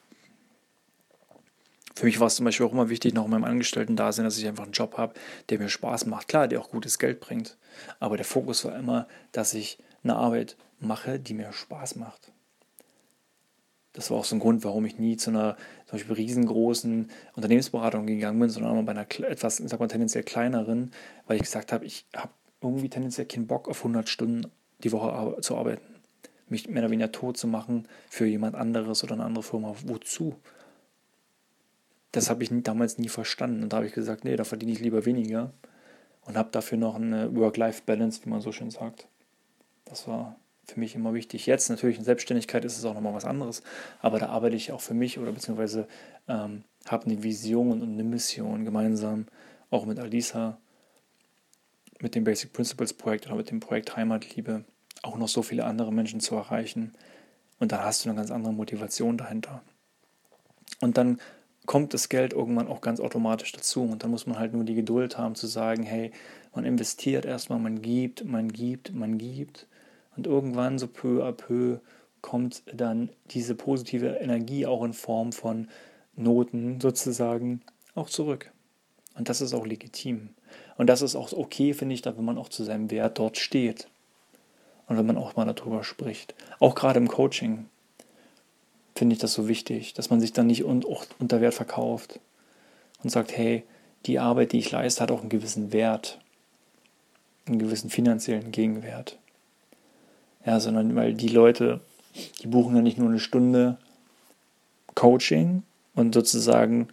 Für 1.93 2.07
mich 2.07 2.19
war 2.19 2.25
es 2.25 2.37
zum 2.37 2.45
Beispiel 2.45 2.65
auch 2.65 2.71
immer 2.71 2.89
wichtig, 2.89 3.13
noch 3.13 3.25
in 3.25 3.29
meinem 3.29 3.43
Angestellten-Dasein, 3.43 4.25
dass 4.25 4.39
ich 4.39 4.47
einfach 4.47 4.63
einen 4.63 4.71
Job 4.71 4.97
habe, 4.97 5.13
der 5.49 5.59
mir 5.59 5.69
Spaß 5.69 6.07
macht. 6.07 6.27
Klar, 6.27 6.47
der 6.47 6.59
auch 6.59 6.71
gutes 6.71 6.97
Geld 6.97 7.19
bringt. 7.19 7.55
Aber 7.99 8.17
der 8.17 8.25
Fokus 8.25 8.65
war 8.65 8.75
immer, 8.75 9.07
dass 9.31 9.53
ich 9.53 9.77
eine 10.03 10.15
Arbeit 10.15 10.57
mache, 10.79 11.19
die 11.19 11.35
mir 11.35 11.53
Spaß 11.53 11.97
macht. 11.97 12.31
Das 13.93 14.09
war 14.09 14.17
auch 14.17 14.25
so 14.25 14.35
ein 14.35 14.39
Grund, 14.39 14.63
warum 14.63 14.85
ich 14.85 14.97
nie 14.97 15.17
zu 15.17 15.29
einer 15.29 15.55
zum 15.85 15.99
Beispiel 15.99 16.15
riesengroßen 16.15 17.11
Unternehmensberatung 17.35 18.07
gegangen 18.07 18.39
bin, 18.39 18.49
sondern 18.49 18.71
immer 18.71 18.81
bei 18.81 18.93
einer 18.93 19.29
etwas, 19.29 19.57
sag 19.57 19.79
mal, 19.79 19.87
tendenziell 19.87 20.23
kleineren, 20.23 20.91
weil 21.27 21.35
ich 21.35 21.43
gesagt 21.43 21.71
habe, 21.71 21.85
ich 21.85 22.07
habe 22.15 22.31
irgendwie 22.59 22.89
tendenziell 22.89 23.27
keinen 23.27 23.45
Bock 23.45 23.69
auf 23.69 23.77
100 23.81 24.09
Stunden 24.09 24.51
die 24.79 24.91
Woche 24.91 25.39
zu 25.41 25.55
arbeiten 25.55 25.92
mich 26.53 26.69
mehr 26.69 26.83
oder 26.83 26.91
weniger 26.91 27.11
tot 27.11 27.37
zu 27.37 27.47
machen 27.47 27.87
für 28.09 28.25
jemand 28.25 28.55
anderes 28.55 29.03
oder 29.03 29.13
eine 29.13 29.25
andere 29.25 29.43
Firma. 29.43 29.75
Wozu? 29.85 30.35
Das 32.11 32.29
habe 32.29 32.43
ich 32.43 32.49
damals 32.51 32.97
nie 32.97 33.09
verstanden. 33.09 33.63
Und 33.63 33.73
da 33.73 33.77
habe 33.77 33.87
ich 33.87 33.93
gesagt, 33.93 34.23
nee, 34.23 34.35
da 34.35 34.43
verdiene 34.43 34.71
ich 34.71 34.79
lieber 34.79 35.05
weniger 35.05 35.51
und 36.25 36.37
habe 36.37 36.49
dafür 36.51 36.77
noch 36.77 36.95
eine 36.95 37.35
Work-Life-Balance, 37.35 38.21
wie 38.23 38.29
man 38.29 38.41
so 38.41 38.51
schön 38.51 38.69
sagt. 38.69 39.07
Das 39.85 40.07
war 40.07 40.37
für 40.65 40.79
mich 40.79 40.95
immer 40.95 41.13
wichtig. 41.13 41.45
Jetzt 41.45 41.69
natürlich 41.69 41.97
in 41.97 42.03
Selbstständigkeit 42.03 42.63
ist 42.63 42.77
es 42.77 42.85
auch 42.85 42.93
nochmal 42.93 43.13
was 43.13 43.25
anderes, 43.25 43.63
aber 43.99 44.19
da 44.19 44.27
arbeite 44.27 44.55
ich 44.55 44.71
auch 44.71 44.79
für 44.79 44.93
mich 44.93 45.19
oder 45.19 45.31
beziehungsweise 45.31 45.87
ähm, 46.27 46.63
habe 46.87 47.05
eine 47.05 47.21
Vision 47.23 47.81
und 47.81 47.91
eine 47.91 48.03
Mission 48.03 48.63
gemeinsam, 48.63 49.25
auch 49.71 49.85
mit 49.85 49.99
Alisa, 49.99 50.57
mit 51.99 52.15
dem 52.15 52.23
Basic 52.23 52.53
Principles 52.53 52.93
Projekt 52.93 53.25
oder 53.25 53.35
mit 53.35 53.51
dem 53.51 53.59
Projekt 53.59 53.97
Heimatliebe 53.97 54.63
auch 55.01 55.17
noch 55.17 55.27
so 55.27 55.41
viele 55.41 55.65
andere 55.65 55.91
Menschen 55.91 56.19
zu 56.19 56.35
erreichen. 56.35 56.93
Und 57.59 57.71
dann 57.71 57.83
hast 57.83 58.03
du 58.03 58.09
eine 58.09 58.17
ganz 58.17 58.31
andere 58.31 58.53
Motivation 58.53 59.17
dahinter. 59.17 59.61
Und 60.81 60.97
dann 60.97 61.19
kommt 61.65 61.93
das 61.93 62.09
Geld 62.09 62.33
irgendwann 62.33 62.67
auch 62.67 62.81
ganz 62.81 62.99
automatisch 62.99 63.51
dazu. 63.51 63.83
Und 63.83 64.03
dann 64.03 64.11
muss 64.11 64.27
man 64.27 64.37
halt 64.37 64.53
nur 64.53 64.63
die 64.63 64.75
Geduld 64.75 65.17
haben 65.17 65.35
zu 65.35 65.47
sagen, 65.47 65.83
hey, 65.83 66.11
man 66.53 66.65
investiert 66.65 67.25
erstmal, 67.25 67.59
man 67.59 67.81
gibt, 67.81 68.25
man 68.25 68.51
gibt, 68.51 68.93
man 68.93 69.17
gibt. 69.17 69.67
Und 70.15 70.27
irgendwann 70.27 70.77
so 70.77 70.87
peu 70.87 71.25
à 71.25 71.31
peu 71.31 71.79
kommt 72.21 72.63
dann 72.73 73.09
diese 73.31 73.55
positive 73.55 74.07
Energie 74.07 74.65
auch 74.65 74.83
in 74.83 74.93
Form 74.93 75.31
von 75.31 75.67
Noten 76.15 76.79
sozusagen 76.79 77.61
auch 77.95 78.09
zurück. 78.09 78.51
Und 79.15 79.29
das 79.29 79.41
ist 79.41 79.53
auch 79.53 79.65
legitim. 79.65 80.29
Und 80.77 80.87
das 80.87 81.01
ist 81.01 81.15
auch 81.15 81.33
okay, 81.33 81.73
finde 81.73 81.95
ich, 81.95 82.01
da 82.01 82.17
wenn 82.17 82.25
man 82.25 82.37
auch 82.37 82.49
zu 82.49 82.63
seinem 82.63 82.91
Wert 82.91 83.19
dort 83.19 83.37
steht 83.37 83.87
und 84.87 84.97
wenn 84.97 85.05
man 85.05 85.17
auch 85.17 85.35
mal 85.35 85.45
darüber 85.45 85.83
spricht. 85.83 86.35
Auch 86.59 86.75
gerade 86.75 86.99
im 86.99 87.07
Coaching 87.07 87.65
finde 88.95 89.13
ich 89.13 89.19
das 89.19 89.33
so 89.33 89.47
wichtig, 89.47 89.93
dass 89.93 90.09
man 90.09 90.19
sich 90.19 90.33
dann 90.33 90.47
nicht 90.47 90.63
unter 90.63 91.41
Wert 91.41 91.53
verkauft 91.53 92.19
und 93.03 93.09
sagt, 93.09 93.35
hey, 93.35 93.63
die 94.05 94.19
Arbeit, 94.19 94.51
die 94.51 94.59
ich 94.59 94.71
leiste, 94.71 95.01
hat 95.01 95.11
auch 95.11 95.21
einen 95.21 95.29
gewissen 95.29 95.71
Wert, 95.71 96.19
einen 97.45 97.59
gewissen 97.59 97.89
finanziellen 97.89 98.51
Gegenwert. 98.51 99.17
Ja, 100.45 100.59
sondern 100.59 100.95
weil 100.95 101.13
die 101.13 101.29
Leute, 101.29 101.81
die 102.41 102.47
buchen 102.47 102.75
ja 102.75 102.81
nicht 102.81 102.97
nur 102.97 103.09
eine 103.09 103.19
Stunde 103.19 103.77
Coaching 104.93 105.63
und 105.95 106.13
sozusagen 106.13 106.89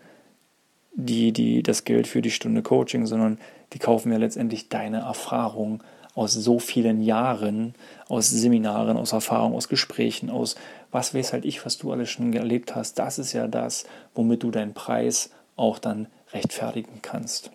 die, 0.92 1.32
die 1.32 1.62
das 1.62 1.84
Geld 1.84 2.06
für 2.06 2.22
die 2.22 2.30
Stunde 2.30 2.62
Coaching, 2.62 3.06
sondern 3.06 3.38
die 3.72 3.78
kaufen 3.78 4.12
ja 4.12 4.18
letztendlich 4.18 4.68
deine 4.68 5.00
Erfahrung 5.00 5.82
aus 6.20 6.34
so 6.34 6.58
vielen 6.58 7.00
Jahren, 7.00 7.74
aus 8.10 8.28
Seminaren, 8.28 8.98
aus 8.98 9.12
Erfahrungen, 9.12 9.56
aus 9.56 9.70
Gesprächen, 9.70 10.28
aus 10.28 10.54
was 10.90 11.14
weiß 11.14 11.32
halt 11.32 11.46
ich, 11.46 11.64
was 11.64 11.78
du 11.78 11.90
alles 11.92 12.10
schon 12.10 12.34
erlebt 12.34 12.76
hast. 12.76 12.98
Das 12.98 13.18
ist 13.18 13.32
ja 13.32 13.48
das, 13.48 13.86
womit 14.14 14.42
du 14.42 14.50
deinen 14.50 14.74
Preis 14.74 15.30
auch 15.56 15.78
dann 15.78 16.08
rechtfertigen 16.34 17.00
kannst, 17.00 17.50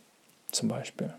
zum 0.51 0.67
Beispiel. 0.67 1.13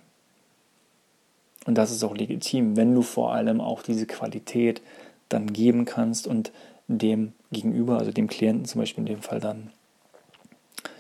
Und 1.67 1.77
das 1.79 1.93
ist 1.93 2.03
auch 2.03 2.17
legitim, 2.17 2.77
wenn 2.77 2.93
du 2.93 3.03
vor 3.03 3.33
allem 3.33 3.61
auch 3.61 3.85
diese 3.85 4.07
Qualität 4.07 4.83
dann 5.29 5.53
geben 5.53 5.85
kannst 5.85 6.27
und 6.27 6.51
dem 6.89 7.33
Gegenüber, 7.53 7.99
also 7.99 8.11
dem 8.11 8.27
Klienten 8.27 8.65
zum 8.65 8.81
Beispiel 8.81 9.03
in 9.03 9.15
dem 9.15 9.23
Fall 9.23 9.39
dann, 9.39 9.71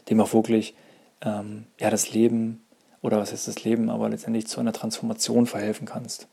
dem 0.08 0.20
auch 0.20 0.32
wirklich 0.32 0.76
ähm, 1.22 1.64
ja, 1.80 1.90
das 1.90 2.12
Leben 2.12 2.62
oder 3.02 3.18
was 3.18 3.32
ist 3.32 3.48
das 3.48 3.64
Leben, 3.64 3.90
aber 3.90 4.08
letztendlich 4.08 4.46
zu 4.46 4.60
einer 4.60 4.72
Transformation 4.72 5.46
verhelfen 5.46 5.88
kannst, 5.88 6.28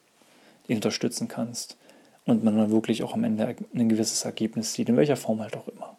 unterstützen 0.76 1.28
kannst 1.28 1.78
und 2.26 2.44
man 2.44 2.58
dann 2.58 2.72
wirklich 2.72 3.04
auch 3.04 3.14
am 3.14 3.24
Ende 3.24 3.56
ein 3.74 3.90
gewisses 3.90 4.26
Ergebnis 4.26 4.74
sieht, 4.74 4.90
in 4.90 4.98
welcher 4.98 5.16
Form 5.16 5.42
halt 5.42 5.56
auch 5.56 5.68
immer. 5.68 5.98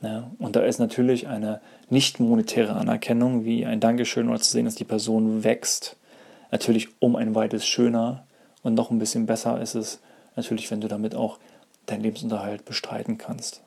Ja, 0.00 0.30
und 0.38 0.54
da 0.54 0.60
ist 0.60 0.78
natürlich 0.78 1.26
eine 1.26 1.60
nicht 1.90 2.20
monetäre 2.20 2.74
Anerkennung, 2.74 3.44
wie 3.44 3.66
ein 3.66 3.80
Dankeschön 3.80 4.28
oder 4.28 4.40
zu 4.40 4.50
sehen, 4.50 4.64
dass 4.64 4.76
die 4.76 4.84
Person 4.84 5.42
wächst, 5.42 5.96
natürlich 6.52 6.88
um 7.00 7.16
ein 7.16 7.34
weites 7.34 7.66
schöner 7.66 8.24
und 8.62 8.74
noch 8.74 8.90
ein 8.90 8.98
bisschen 8.98 9.26
besser 9.26 9.60
ist 9.60 9.74
es 9.74 10.00
natürlich, 10.36 10.70
wenn 10.70 10.80
du 10.80 10.88
damit 10.88 11.14
auch 11.14 11.38
deinen 11.86 12.02
Lebensunterhalt 12.02 12.64
bestreiten 12.64 13.18
kannst. 13.18 13.62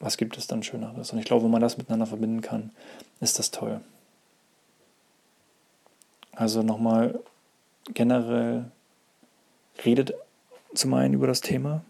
Was 0.00 0.16
gibt 0.16 0.38
es 0.38 0.46
dann 0.46 0.62
Schöneres? 0.62 1.12
Und 1.12 1.18
ich 1.18 1.24
glaube, 1.24 1.44
wenn 1.44 1.50
man 1.50 1.60
das 1.60 1.76
miteinander 1.76 2.06
verbinden 2.06 2.40
kann, 2.40 2.70
ist 3.20 3.38
das 3.38 3.50
toll. 3.50 3.80
Also 6.32 6.62
nochmal 6.62 7.18
generell 7.94 8.70
redet 9.84 10.14
zum 10.74 10.94
einen 10.94 11.14
über 11.14 11.26
das 11.26 11.40
Thema. 11.40 11.84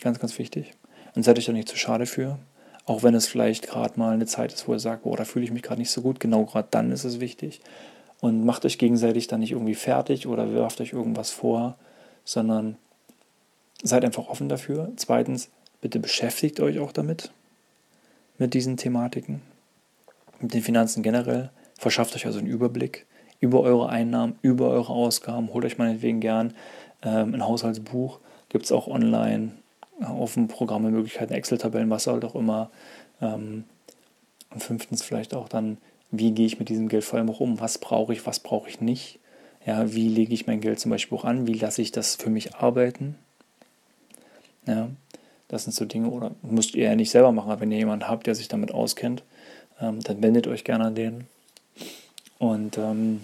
Ganz, 0.00 0.18
ganz 0.18 0.38
wichtig. 0.38 0.72
Und 1.14 1.22
seid 1.22 1.38
euch 1.38 1.46
da 1.46 1.52
nicht 1.52 1.68
zu 1.68 1.76
schade 1.76 2.06
für. 2.06 2.38
Auch 2.86 3.02
wenn 3.02 3.14
es 3.14 3.26
vielleicht 3.26 3.66
gerade 3.66 3.98
mal 3.98 4.12
eine 4.12 4.26
Zeit 4.26 4.52
ist, 4.52 4.68
wo 4.68 4.72
ihr 4.72 4.78
sagt, 4.78 5.04
boah, 5.04 5.16
da 5.16 5.24
fühle 5.24 5.44
ich 5.44 5.52
mich 5.52 5.62
gerade 5.62 5.80
nicht 5.80 5.90
so 5.90 6.02
gut. 6.02 6.20
Genau 6.20 6.44
gerade 6.44 6.68
dann 6.70 6.92
ist 6.92 7.04
es 7.04 7.20
wichtig. 7.20 7.60
Und 8.20 8.44
macht 8.44 8.64
euch 8.64 8.78
gegenseitig 8.78 9.26
dann 9.26 9.40
nicht 9.40 9.52
irgendwie 9.52 9.74
fertig 9.74 10.26
oder 10.26 10.52
werft 10.54 10.80
euch 10.80 10.92
irgendwas 10.92 11.30
vor, 11.30 11.76
sondern 12.24 12.76
seid 13.82 14.04
einfach 14.04 14.28
offen 14.28 14.48
dafür. 14.48 14.92
Zweitens, 14.96 15.50
bitte 15.80 15.98
beschäftigt 15.98 16.60
euch 16.60 16.78
auch 16.78 16.92
damit, 16.92 17.32
mit 18.38 18.54
diesen 18.54 18.76
Thematiken, 18.76 19.42
mit 20.40 20.54
den 20.54 20.62
Finanzen 20.62 21.02
generell. 21.02 21.50
Verschafft 21.78 22.14
euch 22.16 22.26
also 22.26 22.38
einen 22.38 22.48
Überblick 22.48 23.06
über 23.44 23.60
eure 23.60 23.90
Einnahmen, 23.90 24.38
über 24.40 24.70
eure 24.70 24.92
Ausgaben. 24.94 25.52
Holt 25.52 25.66
euch 25.66 25.76
meinetwegen 25.76 26.20
gern 26.20 26.54
ähm, 27.02 27.34
ein 27.34 27.46
Haushaltsbuch, 27.46 28.18
gibt 28.48 28.64
es 28.64 28.72
auch 28.72 28.88
online 28.88 29.52
auf 30.00 30.32
dem 30.34 30.48
Programme 30.48 30.90
Möglichkeiten, 30.90 31.34
Excel-Tabellen, 31.34 31.90
was 31.90 32.06
halt 32.06 32.24
auch 32.24 32.34
immer. 32.34 32.70
Ähm, 33.20 33.64
und 34.50 34.62
fünftens 34.62 35.02
vielleicht 35.02 35.34
auch 35.34 35.48
dann, 35.48 35.76
wie 36.10 36.30
gehe 36.32 36.46
ich 36.46 36.58
mit 36.58 36.70
diesem 36.70 36.88
Geld 36.88 37.04
vor 37.04 37.18
allem 37.18 37.28
auch 37.28 37.40
um? 37.40 37.60
Was 37.60 37.76
brauche 37.76 38.14
ich, 38.14 38.26
was 38.26 38.40
brauche 38.40 38.70
ich 38.70 38.80
nicht? 38.80 39.18
Ja, 39.66 39.92
wie 39.92 40.08
lege 40.08 40.32
ich 40.32 40.46
mein 40.46 40.62
Geld 40.62 40.80
zum 40.80 40.90
Beispiel 40.90 41.18
auch 41.18 41.24
an? 41.24 41.46
Wie 41.46 41.54
lasse 41.54 41.82
ich 41.82 41.92
das 41.92 42.16
für 42.16 42.30
mich 42.30 42.54
arbeiten? 42.54 43.16
Ja, 44.66 44.88
das 45.48 45.64
sind 45.64 45.74
so 45.74 45.84
Dinge, 45.84 46.08
oder 46.08 46.30
müsst 46.40 46.74
ihr 46.74 46.84
ja 46.84 46.94
nicht 46.94 47.10
selber 47.10 47.32
machen, 47.32 47.50
aber 47.50 47.60
wenn 47.60 47.72
ihr 47.72 47.78
jemanden 47.78 48.08
habt, 48.08 48.26
der 48.26 48.34
sich 48.34 48.48
damit 48.48 48.72
auskennt, 48.72 49.22
ähm, 49.80 50.00
dann 50.00 50.22
wendet 50.22 50.46
euch 50.46 50.64
gerne 50.64 50.86
an 50.86 50.94
den. 50.94 51.26
Und 52.38 52.78
ähm, 52.78 53.20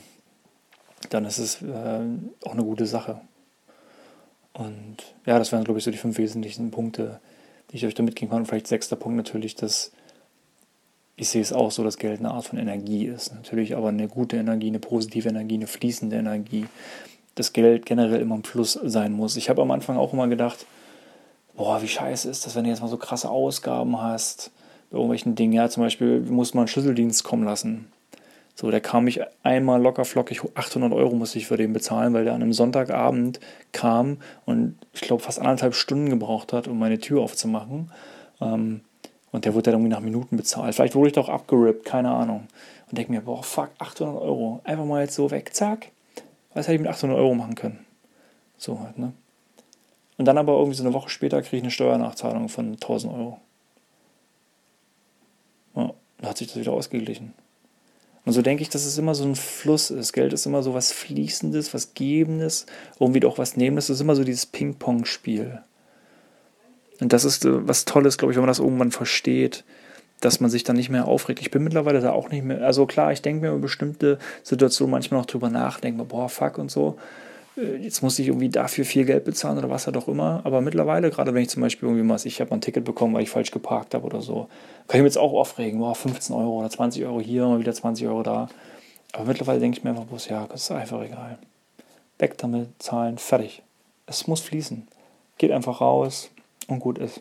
dann 1.09 1.25
ist 1.25 1.39
es 1.39 1.63
äh, 1.63 2.01
auch 2.45 2.53
eine 2.53 2.65
gute 2.65 2.87
Sache. 2.87 3.21
Und 4.53 4.97
ja, 5.27 5.39
das 5.39 5.53
wären, 5.53 5.65
glaube 5.65 5.79
ich, 5.79 5.85
so 5.85 5.91
die 5.91 5.97
fünf 5.97 6.19
wesentlichen 6.19 6.71
Punkte, 6.71 7.21
die 7.71 7.77
ich 7.77 7.87
euch 7.87 7.95
da 7.95 8.03
mitgeben 8.03 8.31
kann. 8.31 8.41
Und 8.41 8.47
vielleicht 8.47 8.67
sechster 8.67 8.97
Punkt 8.97 9.17
natürlich, 9.17 9.55
dass 9.55 9.93
ich 11.17 11.29
sehe 11.29 11.43
es 11.43 11.53
auch 11.53 11.71
so, 11.71 11.85
dass 11.85 11.99
Geld 11.99 12.21
eine 12.21 12.31
Art 12.31 12.47
von 12.47 12.59
Energie 12.59 13.05
ist. 13.05 13.35
Natürlich 13.35 13.77
aber 13.77 13.89
eine 13.89 14.09
gute 14.09 14.37
Energie, 14.37 14.69
eine 14.69 14.79
positive 14.79 15.29
Energie, 15.29 15.57
eine 15.57 15.67
fließende 15.67 16.17
Energie. 16.17 16.67
Dass 17.35 17.53
Geld 17.53 17.87
generell 17.87 18.21
immer 18.21 18.35
im 18.37 18.45
Fluss 18.45 18.73
sein 18.73 19.13
muss. 19.13 19.37
Ich 19.37 19.49
habe 19.51 19.63
am 19.63 19.71
Anfang 19.71 19.97
auch 19.97 20.13
immer 20.13 20.29
gedacht, 20.29 20.67
boah, 21.55 21.83
wie 21.83 21.89
scheiße 21.89 22.29
ist 22.29 22.47
das, 22.47 22.57
wenn 22.57 22.65
du 22.65 22.71
jetzt 22.71 22.81
mal 22.81 22.89
so 22.89 22.97
krasse 22.97 23.29
Ausgaben 23.29 24.01
hast 24.01 24.51
bei 24.91 24.97
irgendwelchen 24.97 25.35
Dingen. 25.35 25.53
Ja, 25.53 25.69
zum 25.69 25.83
Beispiel 25.83 26.21
muss 26.21 26.55
man 26.55 26.63
einen 26.63 26.69
Schlüsseldienst 26.69 27.23
kommen 27.23 27.45
lassen. 27.45 27.93
So, 28.61 28.70
der 28.70 28.83
kam 28.83 29.05
mich 29.05 29.23
einmal 29.42 29.81
locker 29.81 30.05
flockig, 30.05 30.42
800 30.55 30.92
Euro 30.92 31.14
musste 31.14 31.38
ich 31.38 31.46
für 31.46 31.57
den 31.57 31.73
bezahlen, 31.73 32.12
weil 32.12 32.25
der 32.25 32.35
an 32.35 32.42
einem 32.42 32.53
Sonntagabend 32.53 33.40
kam 33.73 34.18
und 34.44 34.77
ich 34.92 35.01
glaube 35.01 35.23
fast 35.23 35.38
anderthalb 35.38 35.75
Stunden 35.75 36.11
gebraucht 36.11 36.53
hat, 36.53 36.68
um 36.68 36.79
meine 36.79 36.99
Tür 36.99 37.23
aufzumachen. 37.23 37.90
Ähm, 38.38 38.83
und 39.33 39.46
der 39.46 39.55
wurde 39.55 39.70
dann 39.70 39.81
irgendwie 39.81 39.94
nach 39.94 40.03
Minuten 40.03 40.37
bezahlt. 40.37 40.75
Vielleicht 40.75 40.94
wurde 40.94 41.07
ich 41.09 41.14
doch 41.14 41.31
abgerippt, 41.31 41.87
keine 41.87 42.11
Ahnung. 42.11 42.49
Und 42.90 42.99
denke 42.99 43.12
mir, 43.12 43.23
boah, 43.23 43.42
fuck, 43.42 43.70
800 43.79 44.20
Euro. 44.20 44.61
Einfach 44.64 44.85
mal 44.85 45.01
jetzt 45.01 45.14
so 45.14 45.31
weg, 45.31 45.55
zack. 45.55 45.90
Was 46.53 46.68
hätte 46.68 46.75
ich 46.75 46.83
mit 46.83 46.90
800 46.90 47.16
Euro 47.16 47.35
machen 47.35 47.55
können? 47.55 47.87
So 48.59 48.79
halt, 48.81 48.99
ne? 48.99 49.14
Und 50.18 50.27
dann 50.27 50.37
aber 50.37 50.53
irgendwie 50.59 50.77
so 50.77 50.85
eine 50.85 50.92
Woche 50.92 51.09
später 51.09 51.40
kriege 51.40 51.57
ich 51.57 51.62
eine 51.62 51.70
Steuernachzahlung 51.70 52.51
von 52.51 52.73
1000 52.73 53.14
Euro. 53.14 53.40
Ja, 55.77 55.94
da 56.18 56.29
hat 56.29 56.37
sich 56.37 56.49
das 56.49 56.59
wieder 56.59 56.75
ausgeglichen. 56.75 57.33
Und 58.25 58.33
so 58.33 58.43
denke 58.43 58.63
ich, 58.63 58.69
dass 58.69 58.85
es 58.85 58.99
immer 58.99 59.15
so 59.15 59.25
ein 59.25 59.35
Fluss 59.35 59.91
ist. 59.91 60.13
Geld 60.13 60.33
ist 60.33 60.47
immer 60.47 60.63
so 60.63 60.75
was 60.75 60.93
Fließendes, 60.93 61.73
was 61.73 61.95
Gebendes, 61.95 62.67
irgendwie 62.99 63.21
doch 63.21 63.39
was 63.39 63.57
Nehmendes. 63.57 63.89
Es 63.89 63.97
ist 63.97 64.03
immer 64.03 64.17
so 64.17 64.25
dieses 64.25 64.47
Ping-Pong-Spiel. 64.47 65.63
Und 67.01 67.13
das 67.13 67.25
ist 67.25 67.45
äh, 67.45 67.67
was 67.67 67.87
Tolles, 67.87 68.19
glaube 68.19 68.33
ich, 68.33 68.37
wenn 68.37 68.43
man 68.43 68.49
das 68.49 68.59
irgendwann 68.59 68.91
versteht, 68.91 69.65
dass 70.21 70.41
man 70.41 70.51
sich 70.51 70.65
dann 70.65 70.77
nicht 70.77 70.91
mehr 70.91 71.09
aufregt. 71.09 71.41
Ich 71.41 71.51
bin 71.51 71.65
mittlerweile 71.65 72.01
da 72.01 72.13
auch 72.13 72.29
nicht 72.29 72.45
mehr. 72.45 72.63
Also 72.63 72.85
klar, 72.85 73.11
ich 73.11 73.23
denke 73.23 73.41
mir 73.41 73.49
über 73.49 73.59
bestimmte 73.59 74.19
Situationen 74.43 74.91
manchmal 74.91 75.21
noch 75.21 75.27
drüber 75.27 75.49
nach, 75.49 75.81
denke 75.81 75.99
mir, 75.99 76.05
boah, 76.05 76.29
fuck 76.29 76.59
und 76.59 76.71
so. 76.71 76.99
Äh, 77.61 77.77
jetzt 77.77 78.03
muss 78.03 78.18
ich 78.18 78.29
irgendwie 78.29 78.49
dafür 78.49 78.85
viel 78.85 79.05
Geld 79.05 79.25
bezahlen 79.25 79.59
oder 79.59 79.70
was 79.70 79.87
halt 79.87 79.96
auch 79.96 80.09
immer. 80.09 80.40
Aber 80.44 80.61
mittlerweile, 80.61 81.11
gerade 81.11 81.35
wenn 81.35 81.42
ich 81.42 81.51
zum 81.51 81.62
Beispiel 81.62 81.88
irgendwie 81.88 82.09
was, 82.09 82.25
ich 82.25 82.40
habe 82.40 82.53
ein 82.53 82.61
Ticket 82.61 82.85
bekommen, 82.85 83.14
weil 83.14 83.23
ich 83.23 83.31
falsch 83.31 83.51
geparkt 83.51 83.94
habe 83.94 84.05
oder 84.05 84.20
so, 84.20 84.49
kann 84.88 84.99
ich 84.99 85.03
mir 85.03 85.09
jetzt 85.09 85.18
auch 85.18 85.33
aufregen, 85.33 85.81
boah, 85.81 85.94
15 85.94 86.35
Euro 86.35 86.61
oder 86.61 86.70
20 86.70 87.05
Euro 87.05 87.20
hier, 87.20 87.46
mal 87.46 87.61
wieder 87.61 87.75
20 87.75 88.07
Euro 88.07 88.23
da. 88.23 88.49
Aber 89.12 89.25
mittlerweile 89.25 89.61
denke 89.61 89.79
ich 89.79 89.85
mir 89.85 89.90
einfach 89.90 90.05
bloß, 90.05 90.29
ja, 90.29 90.46
das 90.46 90.62
ist 90.62 90.70
einfach 90.70 91.03
egal. 91.03 91.38
Weg 92.18 92.38
damit, 92.38 92.68
zahlen, 92.79 93.18
fertig. 93.18 93.62
Es 94.07 94.27
muss 94.27 94.40
fließen. 94.40 94.87
Geht 95.38 95.53
einfach 95.53 95.81
raus 95.81 96.31
und 96.68 96.81
gut 96.81 96.99
ist. 96.99 97.20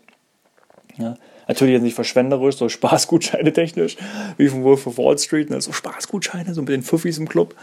Ja. 0.97 1.15
Natürlich 1.47 1.73
jetzt 1.73 1.83
nicht 1.83 1.95
verschwenderisch, 1.95 2.57
so 2.57 2.69
Spaßgutscheine 2.69 3.53
technisch, 3.53 3.97
wie 4.37 4.49
von 4.49 4.63
Wolf 4.63 4.85
of 4.85 4.97
Wall 4.99 5.17
Street, 5.17 5.49
ne? 5.49 5.59
so 5.61 5.71
Spaßgutscheine, 5.71 6.53
so 6.53 6.61
mit 6.61 6.69
den 6.69 6.83
Fuffis 6.83 7.17
im 7.17 7.27
Club. 7.27 7.55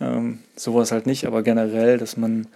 Ähm, 0.00 0.40
sowas 0.56 0.92
halt 0.92 1.06
nicht, 1.06 1.26
aber 1.26 1.42
generell, 1.42 1.98
dass 1.98 2.16
man 2.16 2.46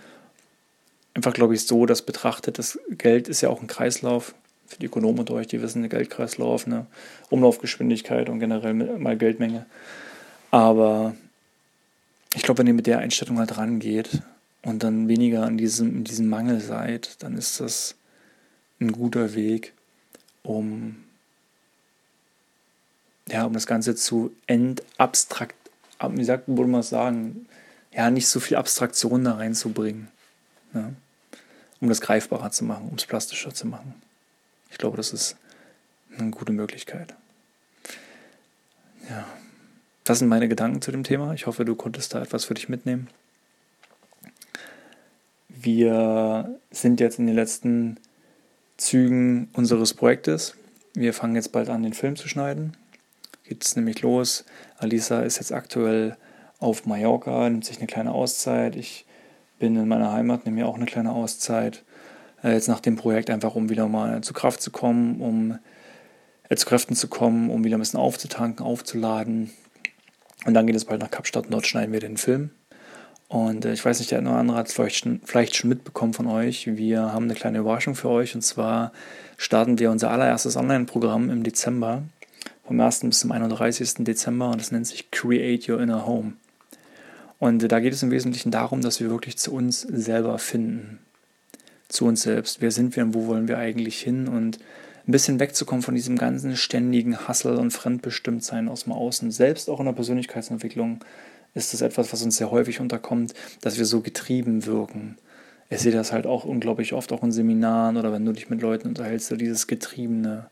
einfach, 1.15 1.33
glaube 1.33 1.55
ich, 1.55 1.67
so 1.67 1.87
das 1.87 2.03
betrachtet, 2.03 2.59
das 2.59 2.79
Geld 2.91 3.29
ist 3.29 3.41
ja 3.41 3.49
auch 3.49 3.61
ein 3.61 3.67
Kreislauf. 3.67 4.35
Für 4.67 4.79
die 4.79 4.87
Ökonomen 4.87 5.21
unter 5.21 5.35
euch, 5.35 5.47
die 5.47 5.61
wissen, 5.61 5.85
ein 5.85 5.91
Geldkreislauf, 5.91 6.67
eine 6.67 6.87
Umlaufgeschwindigkeit 7.29 8.31
und 8.31 8.41
generell 8.41 8.73
mal 8.73 9.17
Geldmenge. 9.17 9.67
Aber 10.51 11.15
ich 12.35 12.43
glaube, 12.43 12.59
wenn 12.59 12.67
ihr 12.67 12.75
mit 12.75 12.87
der 12.87 12.99
Einstellung 12.99 13.39
halt 13.39 13.59
rangeht 13.59 14.23
und 14.63 14.83
dann 14.83 15.07
weniger 15.07 15.45
an 15.45 15.59
diesem, 15.59 15.99
in 15.99 16.05
diesem 16.05 16.29
Mangel 16.29 16.61
seid, 16.61 17.23
dann 17.23 17.37
ist 17.37 17.61
das 17.61 17.95
ein 18.81 18.93
guter 18.93 19.35
Weg, 19.35 19.75
um, 20.43 20.97
ja, 23.29 23.45
um 23.45 23.53
das 23.53 23.67
Ganze 23.67 23.95
zu 23.95 24.33
entabstrakt, 24.47 25.55
wie 26.01 26.25
sagt, 26.25 26.49
würde 26.49 26.67
man 26.67 26.83
sagen, 26.83 27.47
ja, 27.93 28.11
nicht 28.11 28.29
so 28.29 28.41
viel 28.41 28.57
Abstraktion 28.57 29.25
da 29.25 29.35
reinzubringen. 29.35 30.09
Ja, 30.75 30.91
um 31.81 31.89
das 31.89 32.01
greifbarer 32.01 32.51
zu 32.51 32.65
machen, 32.65 32.89
um 32.89 32.97
es 32.97 33.07
plastischer 33.07 33.55
zu 33.55 33.67
machen. 33.67 33.95
Ich 34.71 34.79
glaube, 34.79 34.97
das 34.97 35.13
ist 35.13 35.37
eine 36.19 36.31
gute 36.31 36.53
Möglichkeit. 36.53 37.15
Ja, 39.09 39.27
das 40.05 40.19
sind 40.19 40.29
meine 40.29 40.49
Gedanken 40.49 40.83
zu 40.83 40.91
dem 40.91 41.05
Thema. 41.05 41.35
Ich 41.35 41.47
hoffe, 41.47 41.65
du 41.65 41.75
konntest 41.75 42.15
da 42.15 42.23
etwas 42.23 42.45
für 42.45 42.55
dich 42.55 42.69
mitnehmen. 42.69 43.09
Wir 45.49 46.59
sind 46.71 47.01
jetzt 47.01 47.19
in 47.19 47.27
den 47.27 47.37
letzten 47.37 47.99
Zügen 48.77 49.49
unseres 49.53 49.95
Projektes. 49.95 50.55
Wir 50.95 51.15
fangen 51.15 51.37
jetzt 51.37 51.53
bald 51.53 51.69
an, 51.69 51.83
den 51.83 51.95
Film 51.95 52.17
zu 52.17 52.29
schneiden. 52.29 52.77
Geht 53.45 53.63
es 53.63 53.77
nämlich 53.77 54.01
los. 54.01 54.45
Alisa 54.79 55.21
ist 55.21 55.37
jetzt 55.37 55.53
aktuell 55.53 56.17
auf 56.61 56.87
Mallorca, 56.87 57.49
nimmt 57.49 57.65
sich 57.65 57.79
eine 57.79 57.87
kleine 57.87 58.13
Auszeit. 58.13 58.75
Ich 58.75 59.05
bin 59.59 59.77
in 59.77 59.87
meiner 59.87 60.13
Heimat, 60.13 60.47
nehme 60.47 60.63
mir 60.63 60.67
auch 60.67 60.77
eine 60.77 60.87
kleine 60.87 61.13
Auszeit. 61.13 61.85
Äh, 62.43 62.53
jetzt 62.53 62.69
nach 62.69 62.81
dem 62.81 62.97
Projekt 62.97 63.29
einfach, 63.29 63.55
um 63.55 63.69
wieder 63.69 63.87
mal 63.87 64.23
zu 64.23 64.33
Kraft 64.33 64.63
zu 64.63 64.71
kommen, 64.71 65.21
um 65.21 65.59
äh, 66.49 66.57
zu 66.57 66.67
Kräften 66.67 66.97
zu 66.97 67.09
kommen, 67.09 67.51
um 67.51 67.65
wieder 67.65 67.77
ein 67.77 67.81
bisschen 67.81 68.01
aufzutanken, 68.01 68.65
aufzuladen. 68.65 69.51
Und 70.47 70.55
dann 70.55 70.67
geht 70.67 70.77
es 70.77 70.87
bald 70.87 71.01
nach 71.01 71.11
Kapstadt 71.11 71.47
und 71.47 71.53
dort 71.53 71.67
schneiden 71.67 71.93
wir 71.93 72.01
den 72.01 72.17
Film. 72.17 72.51
Und 73.29 73.65
äh, 73.65 73.73
ich 73.73 73.85
weiß 73.85 73.99
nicht, 73.99 74.11
der 74.11 74.19
eine 74.19 74.31
oder 74.31 74.39
andere 74.39 74.57
hat 74.57 74.69
es 74.69 74.75
vielleicht 74.75 75.07
vielleicht 75.25 75.57
schon 75.57 75.69
mitbekommen 75.69 76.15
von 76.15 76.27
euch. 76.27 76.67
Wir 76.67 77.13
haben 77.13 77.25
eine 77.25 77.35
kleine 77.35 77.59
Überraschung 77.59 77.95
für 77.95 78.09
euch. 78.09 78.35
Und 78.35 78.43
zwar 78.43 78.93
starten 79.37 79.79
wir 79.79 79.91
unser 79.91 80.11
allererstes 80.11 80.57
Online-Programm 80.57 81.31
im 81.31 81.43
Dezember. 81.43 82.03
Vom 82.67 82.81
1. 82.81 83.01
bis 83.01 83.21
zum 83.21 83.31
31. 83.31 84.05
Dezember. 84.05 84.49
Und 84.51 84.61
das 84.61 84.73
nennt 84.73 84.87
sich 84.87 85.11
Create 85.11 85.69
Your 85.69 85.81
Inner 85.81 86.07
Home. 86.07 86.33
Und 87.39 87.71
da 87.71 87.79
geht 87.79 87.93
es 87.93 88.03
im 88.03 88.11
Wesentlichen 88.11 88.51
darum, 88.51 88.81
dass 88.81 89.01
wir 89.01 89.11
wirklich 89.11 89.37
zu 89.37 89.53
uns 89.53 89.83
selber 89.83 90.39
finden. 90.39 90.99
Zu 91.89 92.07
uns 92.07 92.23
selbst. 92.23 92.63
Wer 92.63 92.71
sind 92.71 92.97
wir 92.97 93.03
und 93.03 93.13
wo 93.13 93.27
wollen 93.27 93.49
wir 93.49 93.59
eigentlich 93.59 94.01
hin? 94.01 94.29
Und 94.29 94.59
ein 95.07 95.13
bisschen 95.13 95.41
wegzukommen 95.41 95.83
von 95.83 95.95
diesem 95.95 96.17
ganzen 96.17 96.57
ständigen 96.57 97.29
Hassel 97.29 97.57
und 97.57 97.71
Fremdbestimmtsein 97.71 98.69
aus 98.69 98.85
dem 98.85 98.95
Außen. 98.95 99.31
Selbst 99.31 99.69
auch 99.69 99.81
in 99.81 99.87
der 99.87 99.93
Persönlichkeitsentwicklung 99.93 101.05
ist 101.53 101.75
das 101.75 101.83
etwas, 101.83 102.15
was 102.15 102.23
uns 102.23 102.39
sehr 102.39 102.51
häufig 102.51 102.81
unterkommt, 102.81 103.35
dass 103.61 103.77
wir 103.77 103.85
so 103.85 104.01
getrieben 104.01 104.65
wirken. 104.65 105.19
Ich 105.69 105.81
sehe 105.81 105.93
das 105.93 106.13
halt 106.13 106.27
auch 106.27 106.45
unglaublich 106.45 106.95
oft, 106.95 107.13
auch 107.13 107.23
in 107.23 107.33
Seminaren 107.33 107.99
oder 107.99 108.11
wenn 108.13 108.25
du 108.25 108.33
dich 108.33 108.49
mit 108.49 108.63
Leuten 108.63 108.89
unterhältst, 108.89 109.29
so 109.29 109.37
dieses 109.37 109.67
Getriebene. 109.67 110.47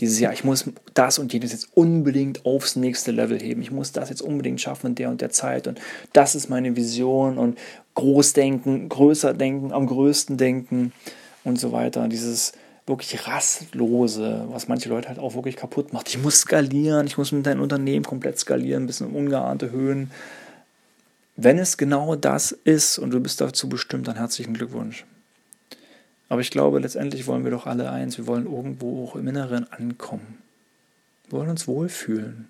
Dieses, 0.00 0.20
ja, 0.20 0.32
ich 0.32 0.44
muss 0.44 0.64
das 0.94 1.18
und 1.18 1.32
jenes 1.32 1.52
jetzt 1.52 1.68
unbedingt 1.74 2.46
aufs 2.46 2.76
nächste 2.76 3.10
Level 3.10 3.38
heben. 3.40 3.62
Ich 3.62 3.70
muss 3.70 3.92
das 3.92 4.10
jetzt 4.10 4.22
unbedingt 4.22 4.60
schaffen 4.60 4.88
in 4.88 4.94
der 4.94 5.10
und 5.10 5.20
der 5.20 5.30
Zeit. 5.30 5.66
Und 5.66 5.80
das 6.12 6.34
ist 6.34 6.48
meine 6.48 6.76
Vision 6.76 7.38
und 7.38 7.58
Großdenken, 7.94 8.88
größer 8.88 9.34
denken, 9.34 9.72
am 9.72 9.86
größten 9.86 10.36
denken 10.36 10.92
und 11.42 11.58
so 11.58 11.72
weiter. 11.72 12.06
Dieses, 12.06 12.52
wirklich 12.88 13.26
rastlose, 13.26 14.46
was 14.48 14.66
manche 14.66 14.88
Leute 14.88 15.08
halt 15.08 15.18
auch 15.18 15.34
wirklich 15.34 15.56
kaputt 15.56 15.92
macht. 15.92 16.08
Ich 16.08 16.18
muss 16.18 16.40
skalieren, 16.40 17.06
ich 17.06 17.18
muss 17.18 17.32
mit 17.32 17.46
deinem 17.46 17.60
Unternehmen 17.60 18.04
komplett 18.04 18.38
skalieren, 18.38 18.86
bis 18.86 19.00
in 19.00 19.08
ungeahnte 19.08 19.70
Höhen. 19.70 20.10
Wenn 21.36 21.58
es 21.58 21.76
genau 21.76 22.16
das 22.16 22.50
ist 22.50 22.98
und 22.98 23.10
du 23.10 23.20
bist 23.20 23.40
dazu 23.40 23.68
bestimmt, 23.68 24.08
dann 24.08 24.16
herzlichen 24.16 24.54
Glückwunsch. 24.54 25.04
Aber 26.28 26.40
ich 26.40 26.50
glaube, 26.50 26.78
letztendlich 26.78 27.26
wollen 27.26 27.44
wir 27.44 27.50
doch 27.50 27.66
alle 27.66 27.90
eins, 27.90 28.18
wir 28.18 28.26
wollen 28.26 28.46
irgendwo 28.46 29.04
auch 29.04 29.16
im 29.16 29.28
Inneren 29.28 29.70
ankommen. 29.72 30.38
Wir 31.28 31.38
wollen 31.38 31.50
uns 31.50 31.66
wohlfühlen 31.66 32.48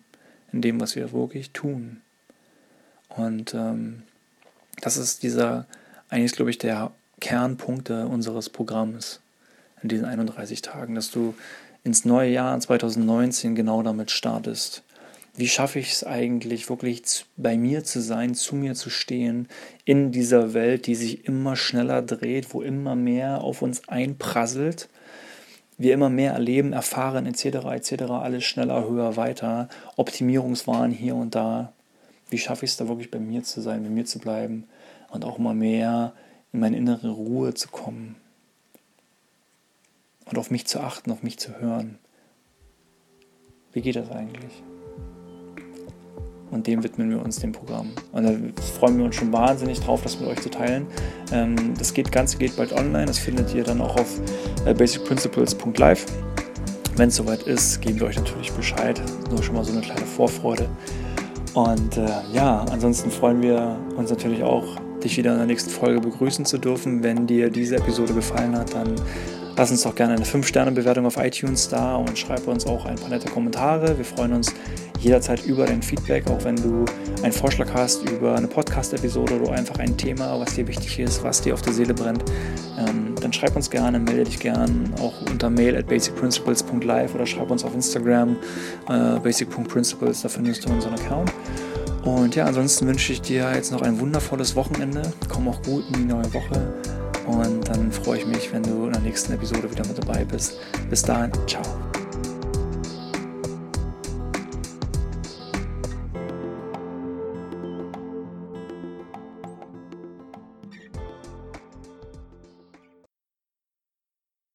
in 0.52 0.62
dem, 0.62 0.80
was 0.80 0.96
wir 0.96 1.12
wirklich 1.12 1.50
tun. 1.50 2.00
Und 3.08 3.54
ähm, 3.54 4.02
das 4.80 4.96
ist 4.96 5.22
dieser, 5.22 5.66
eigentlich 6.08 6.32
glaube 6.32 6.50
ich, 6.50 6.58
der 6.58 6.90
Kernpunkte 7.20 8.06
unseres 8.06 8.48
Programms 8.48 9.20
in 9.82 9.88
diesen 9.88 10.04
31 10.04 10.62
Tagen, 10.62 10.94
dass 10.94 11.10
du 11.10 11.34
ins 11.84 12.04
neue 12.04 12.30
Jahr 12.30 12.58
2019 12.58 13.54
genau 13.54 13.82
damit 13.82 14.10
startest. 14.10 14.82
Wie 15.38 15.46
schaffe 15.46 15.78
ich 15.78 15.92
es 15.92 16.04
eigentlich 16.04 16.68
wirklich 16.68 17.24
bei 17.36 17.56
mir 17.56 17.84
zu 17.84 18.00
sein, 18.00 18.34
zu 18.34 18.56
mir 18.56 18.74
zu 18.74 18.90
stehen, 18.90 19.46
in 19.84 20.10
dieser 20.10 20.52
Welt, 20.52 20.88
die 20.88 20.96
sich 20.96 21.26
immer 21.26 21.54
schneller 21.54 22.02
dreht, 22.02 22.52
wo 22.52 22.60
immer 22.60 22.96
mehr 22.96 23.42
auf 23.42 23.62
uns 23.62 23.88
einprasselt, 23.88 24.88
wir 25.76 25.94
immer 25.94 26.10
mehr 26.10 26.32
erleben, 26.32 26.72
erfahren 26.72 27.24
etc. 27.24 27.66
etc. 27.66 28.02
alles 28.10 28.42
schneller, 28.42 28.88
höher, 28.88 29.16
weiter, 29.16 29.68
Optimierungswahn 29.96 30.90
hier 30.90 31.14
und 31.14 31.36
da. 31.36 31.72
Wie 32.30 32.38
schaffe 32.38 32.64
ich 32.64 32.72
es 32.72 32.76
da 32.76 32.88
wirklich 32.88 33.12
bei 33.12 33.20
mir 33.20 33.44
zu 33.44 33.60
sein, 33.60 33.84
bei 33.84 33.90
mir 33.90 34.06
zu 34.06 34.18
bleiben 34.18 34.64
und 35.10 35.24
auch 35.24 35.38
mal 35.38 35.54
mehr 35.54 36.14
in 36.52 36.58
meine 36.58 36.76
innere 36.76 37.10
Ruhe 37.10 37.54
zu 37.54 37.68
kommen 37.68 38.16
und 40.24 40.36
auf 40.36 40.50
mich 40.50 40.66
zu 40.66 40.80
achten, 40.80 41.12
auf 41.12 41.22
mich 41.22 41.38
zu 41.38 41.60
hören. 41.60 42.00
Wie 43.72 43.82
geht 43.82 43.94
das 43.94 44.10
eigentlich? 44.10 44.64
Und 46.50 46.66
dem 46.66 46.82
widmen 46.82 47.10
wir 47.10 47.22
uns 47.22 47.38
dem 47.40 47.52
Programm. 47.52 47.90
Und 48.12 48.24
da 48.24 48.32
freuen 48.78 48.98
wir 48.98 49.04
uns 49.04 49.16
schon 49.16 49.32
wahnsinnig 49.32 49.80
drauf, 49.80 50.02
das 50.02 50.18
mit 50.18 50.28
euch 50.28 50.40
zu 50.40 50.50
teilen. 50.50 50.86
Ähm, 51.32 51.74
das 51.78 51.92
geht, 51.92 52.10
Ganze 52.10 52.38
geht 52.38 52.56
bald 52.56 52.72
online. 52.72 53.06
Das 53.06 53.18
findet 53.18 53.54
ihr 53.54 53.64
dann 53.64 53.80
auch 53.80 53.96
auf 53.96 54.20
äh, 54.64 54.72
basicprinciples.live. 54.72 56.06
Wenn 56.96 57.08
es 57.10 57.16
soweit 57.16 57.42
ist, 57.42 57.80
geben 57.80 58.00
wir 58.00 58.06
euch 58.06 58.16
natürlich 58.16 58.50
Bescheid. 58.52 59.00
Nur 59.30 59.42
schon 59.42 59.54
mal 59.54 59.64
so 59.64 59.72
eine 59.72 59.82
kleine 59.82 60.06
Vorfreude. 60.06 60.68
Und 61.54 61.96
äh, 61.96 62.08
ja, 62.32 62.64
ansonsten 62.70 63.10
freuen 63.10 63.42
wir 63.42 63.76
uns 63.96 64.10
natürlich 64.10 64.42
auch, 64.42 64.64
dich 65.02 65.16
wieder 65.16 65.32
in 65.32 65.38
der 65.38 65.46
nächsten 65.46 65.70
Folge 65.70 66.00
begrüßen 66.00 66.44
zu 66.44 66.58
dürfen. 66.58 67.02
Wenn 67.02 67.26
dir 67.26 67.50
diese 67.50 67.76
Episode 67.76 68.14
gefallen 68.14 68.56
hat, 68.56 68.74
dann 68.74 68.94
Lass 69.58 69.72
uns 69.72 69.82
doch 69.82 69.96
gerne 69.96 70.14
eine 70.14 70.24
5-Sterne-Bewertung 70.24 71.04
auf 71.04 71.16
iTunes 71.16 71.68
da 71.68 71.96
und 71.96 72.16
schreib 72.16 72.46
uns 72.46 72.64
auch 72.64 72.84
ein 72.84 72.94
paar 72.94 73.08
nette 73.08 73.28
Kommentare. 73.28 73.98
Wir 73.98 74.04
freuen 74.04 74.32
uns 74.34 74.54
jederzeit 75.00 75.44
über 75.46 75.66
dein 75.66 75.82
Feedback, 75.82 76.30
auch 76.30 76.44
wenn 76.44 76.54
du 76.54 76.84
einen 77.24 77.32
Vorschlag 77.32 77.66
hast 77.74 78.08
über 78.08 78.36
eine 78.36 78.46
Podcast-Episode 78.46 79.40
oder 79.40 79.50
einfach 79.50 79.80
ein 79.80 79.96
Thema, 79.96 80.38
was 80.38 80.54
dir 80.54 80.68
wichtig 80.68 81.00
ist, 81.00 81.24
was 81.24 81.40
dir 81.40 81.54
auf 81.54 81.62
der 81.62 81.72
Seele 81.72 81.92
brennt. 81.92 82.22
Ähm, 82.78 83.16
dann 83.20 83.32
schreib 83.32 83.56
uns 83.56 83.68
gerne, 83.68 83.98
melde 83.98 84.22
dich 84.22 84.38
gerne 84.38 84.70
auch 85.00 85.22
unter 85.28 85.50
mail 85.50 85.76
at 85.76 85.88
basicprinciples.live 85.88 87.16
oder 87.16 87.26
schreib 87.26 87.50
uns 87.50 87.64
auf 87.64 87.74
Instagram 87.74 88.36
äh, 88.88 89.18
basic.principles, 89.18 90.22
da 90.22 90.28
findest 90.28 90.66
du 90.66 90.70
unseren 90.70 90.94
Account. 90.94 91.32
Und 92.04 92.36
ja, 92.36 92.44
ansonsten 92.44 92.86
wünsche 92.86 93.12
ich 93.12 93.22
dir 93.22 93.50
jetzt 93.52 93.72
noch 93.72 93.82
ein 93.82 93.98
wundervolles 93.98 94.54
Wochenende. 94.54 95.02
Komm 95.28 95.48
auch 95.48 95.60
gut 95.62 95.84
in 95.88 95.94
die 95.94 96.04
neue 96.04 96.32
Woche. 96.32 96.97
Und 97.28 97.68
dann 97.68 97.92
freue 97.92 98.18
ich 98.18 98.26
mich, 98.26 98.52
wenn 98.52 98.62
du 98.62 98.86
in 98.86 98.92
der 98.92 99.02
nächsten 99.02 99.32
Episode 99.34 99.70
wieder 99.70 99.86
mit 99.86 99.98
dabei 99.98 100.24
bist. 100.24 100.56
Bis 100.88 101.02
dahin, 101.02 101.30
ciao. 101.46 101.62